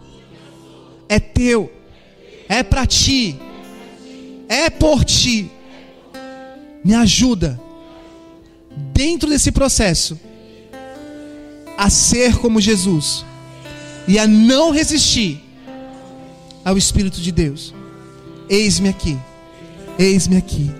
é 1.09 1.19
teu, 1.19 1.73
é 2.47 2.61
para 2.61 2.85
ti, 2.85 3.39
é 4.47 4.69
por 4.69 5.03
ti. 5.03 5.49
Me 6.83 6.93
ajuda, 6.93 7.59
dentro 8.93 9.29
desse 9.29 9.51
processo, 9.51 10.19
a 11.77 11.89
ser 11.89 12.37
como 12.37 12.61
Jesus 12.61 13.25
e 14.07 14.17
a 14.17 14.27
não 14.27 14.71
resistir 14.71 15.43
ao 16.63 16.77
Espírito 16.77 17.19
de 17.19 17.31
Deus. 17.31 17.73
Eis-me 18.49 18.89
aqui. 18.89 19.17
Eis-me 19.97 20.37
aqui. 20.37 20.71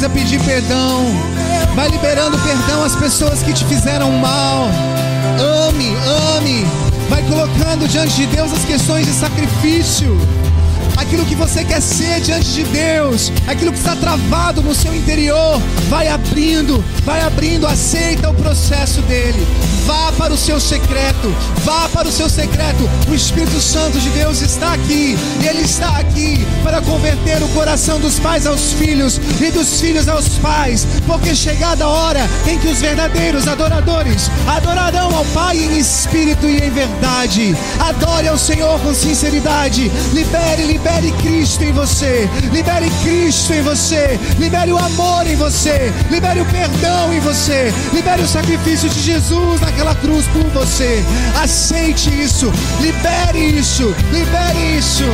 Precisa 0.00 0.08
pedir 0.08 0.40
perdão. 0.44 1.04
Vai 1.74 1.88
liberando 1.88 2.38
perdão 2.38 2.82
às 2.84 2.96
pessoas 2.96 3.42
que 3.42 3.52
te 3.52 3.64
fizeram 3.66 4.10
mal. 4.12 4.68
Ame, 5.68 5.94
ame. 6.36 6.64
Vai 7.08 7.22
colocando 7.24 7.86
diante 7.86 8.14
de 8.14 8.26
Deus 8.26 8.52
as 8.52 8.64
questões 8.64 9.06
de 9.06 9.12
sacrifício 9.12 10.16
aquilo 10.96 11.24
que 11.24 11.34
você 11.34 11.64
quer 11.64 11.80
ser 11.80 12.20
diante 12.20 12.50
de 12.52 12.62
Deus, 12.64 13.32
aquilo 13.46 13.72
que 13.72 13.78
está 13.78 13.96
travado 13.96 14.62
no 14.62 14.74
seu 14.74 14.94
interior, 14.94 15.60
vai 15.88 16.08
abrindo, 16.08 16.84
vai 17.04 17.20
abrindo, 17.22 17.66
aceita 17.66 18.30
o 18.30 18.34
processo 18.34 19.00
dele. 19.02 19.44
Vá 19.90 20.12
para 20.12 20.32
o 20.32 20.36
seu 20.36 20.60
secreto, 20.60 21.34
vá 21.64 21.88
para 21.88 22.06
o 22.06 22.12
seu 22.12 22.30
secreto. 22.30 22.88
O 23.08 23.12
Espírito 23.14 23.60
Santo 23.60 23.98
de 23.98 24.08
Deus 24.10 24.40
está 24.40 24.74
aqui, 24.74 25.18
ele 25.44 25.62
está 25.62 25.98
aqui 25.98 26.46
para 26.62 26.80
converter 26.80 27.42
o 27.42 27.48
coração 27.48 27.98
dos 27.98 28.16
pais 28.20 28.46
aos 28.46 28.72
filhos 28.72 29.20
e 29.40 29.50
dos 29.50 29.80
filhos 29.80 30.06
aos 30.06 30.28
pais, 30.38 30.86
porque 31.08 31.34
chegada 31.34 31.82
a 31.82 31.88
hora 31.88 32.20
em 32.46 32.56
que 32.60 32.68
os 32.68 32.80
verdadeiros 32.80 33.48
adoradores 33.48 34.30
adorarão 34.46 35.12
ao 35.12 35.24
Pai 35.34 35.58
em 35.58 35.78
espírito 35.78 36.46
e 36.46 36.58
em 36.58 36.70
verdade. 36.70 37.56
Adore 37.80 38.28
ao 38.28 38.38
Senhor 38.38 38.78
com 38.80 38.94
sinceridade. 38.94 39.90
Libere, 40.12 40.66
libere 40.66 41.10
Cristo 41.20 41.64
em 41.64 41.72
você. 41.72 42.30
Libere 42.52 42.88
Cristo 43.02 43.54
em 43.54 43.62
você. 43.62 44.20
Libere 44.38 44.72
o 44.72 44.78
amor 44.78 45.26
em 45.26 45.34
você. 45.34 45.92
Libere 46.10 46.40
o 46.40 46.46
perdão 46.46 47.12
em 47.12 47.18
você. 47.18 47.72
Libere 47.92 48.22
o 48.22 48.28
sacrifício 48.28 48.88
de 48.88 49.00
Jesus 49.00 49.60
naquela 49.80 49.94
cruz 49.94 50.26
por 50.26 50.44
você. 50.50 51.02
Aceite 51.42 52.10
isso. 52.22 52.52
Libere 52.80 53.58
isso. 53.58 53.94
Libere 54.12 54.78
isso. 54.78 55.04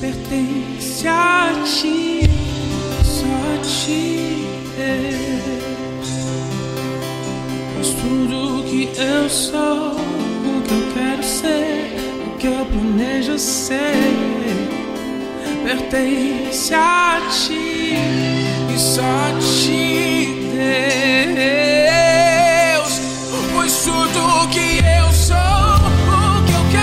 pertence 0.00 1.06
a 1.06 1.52
ti, 1.64 2.22
só 3.04 3.26
a 3.26 3.58
ti. 3.62 4.46
É 4.78 5.40
tudo 8.00 8.64
que 8.64 8.90
eu 8.98 9.28
sou, 9.28 9.92
o 9.92 10.62
que 10.62 10.72
eu 10.72 10.92
quero 10.94 11.22
ser, 11.22 11.94
o 12.26 12.38
que 12.38 12.46
eu 12.46 12.66
planejo 12.66 13.38
ser, 13.38 14.39
pertence 15.62 16.74
a 16.74 17.20
ti 17.30 17.94
e 18.68 18.78
só 18.78 19.02
a 19.02 19.32
ti, 19.38 20.50
Deus. 22.76 23.00
Pois 23.52 23.82
tudo 23.82 24.48
que 24.48 24.78
eu 24.84 25.12
sou, 25.12 25.36
o 25.36 26.70
que 26.70 26.76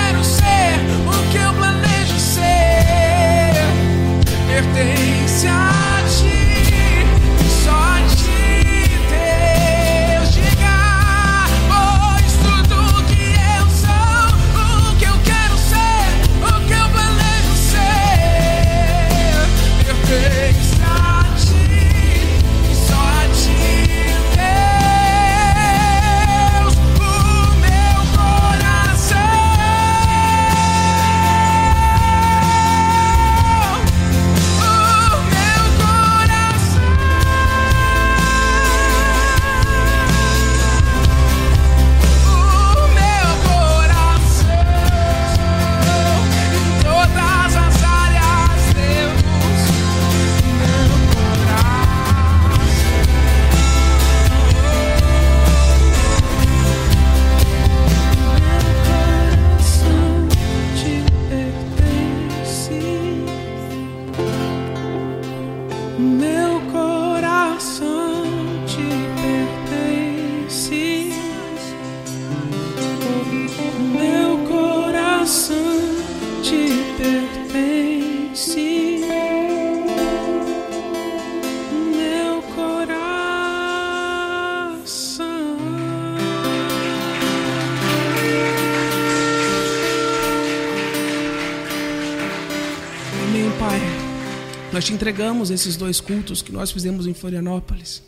entregamos 95.08 95.49
esses 95.51 95.78
dois 95.78 96.01
cultos 96.01 96.41
que 96.41 96.51
nós 96.51 96.70
fizemos 96.70 97.08
em 97.08 97.14
Florianópolis. 97.14 98.03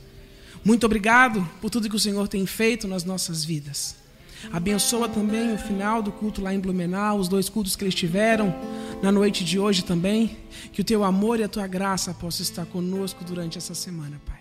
Muito 0.66 0.86
obrigado 0.86 1.47
por 1.62 1.70
tudo 1.70 1.89
que 1.89 1.95
o 1.95 2.00
Senhor 2.00 2.28
tem 2.28 2.45
feito 2.45 2.89
nas 2.89 3.06
nossas 3.06 3.45
vidas. 3.45 3.95
Abençoa 4.52 5.08
também 5.08 5.54
o 5.54 5.58
final 5.58 6.04
do 6.04 6.12
culto 6.12 6.41
lá 6.41 6.54
em 6.54 6.60
Blumenau, 6.60 7.18
os 7.18 7.30
dois 7.30 7.47
cultos 7.47 7.78
que 7.78 7.86
eles 7.86 7.95
tiveram 7.95 8.54
na 9.02 9.14
noite 9.14 9.45
de 9.45 9.58
hoje 9.58 9.82
também. 9.82 10.36
Que 10.74 10.82
o 10.82 10.84
teu 10.84 11.06
amor 11.06 11.39
e 11.39 11.43
a 11.43 11.47
tua 11.47 11.68
graça 11.68 12.14
possam 12.14 12.43
estar 12.43 12.66
conosco 12.66 13.24
durante 13.24 13.58
essa 13.58 13.74
semana, 13.74 14.20
Pai. 14.26 14.39